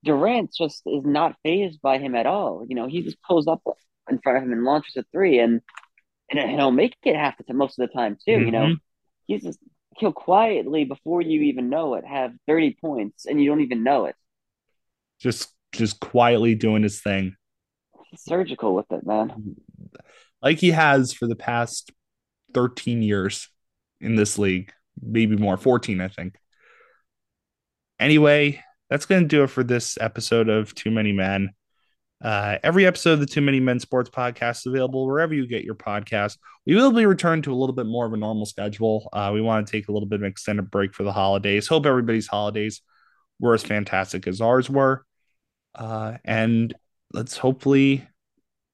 [0.04, 2.66] Durant just is not phased by him at all.
[2.68, 3.62] You know, he just pulls up
[4.10, 5.62] in front of him and launches a three, and
[6.32, 8.42] and he'll make it half the time, most of the time too.
[8.42, 8.87] You know, Mm-hmm.
[9.28, 9.60] He's just
[9.98, 14.06] he'll quietly before you even know it have thirty points, and you don't even know
[14.06, 14.16] it.
[15.20, 17.36] Just just quietly doing his thing,
[18.10, 19.56] He's surgical with it, man.
[20.42, 21.92] like he has for the past
[22.54, 23.50] thirteen years
[24.00, 24.72] in this league,
[25.02, 26.36] maybe more, fourteen, I think.
[28.00, 31.50] Anyway, that's going to do it for this episode of Too Many Men.
[32.22, 35.64] Uh, every episode of the Too Many Men Sports Podcast is available wherever you get
[35.64, 36.38] your podcast.
[36.66, 39.10] We will be returned to a little bit more of a normal schedule.
[39.14, 41.68] Uh, we want to take a little bit of an extended break for the holidays.
[41.68, 42.82] Hope everybody's holidays
[43.40, 45.06] were as fantastic as ours were.
[45.76, 46.74] Uh, and
[47.14, 48.08] let's hopefully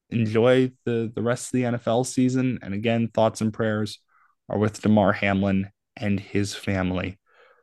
[0.10, 2.60] enjoy the, the rest of the NFL season.
[2.62, 4.00] And again, thoughts and prayers
[4.48, 7.20] are with Damar Hamlin and his family.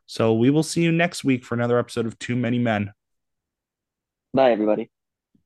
[0.07, 2.93] So we will see you next week for another episode of Too Many Men.
[4.35, 4.91] Bye, everybody.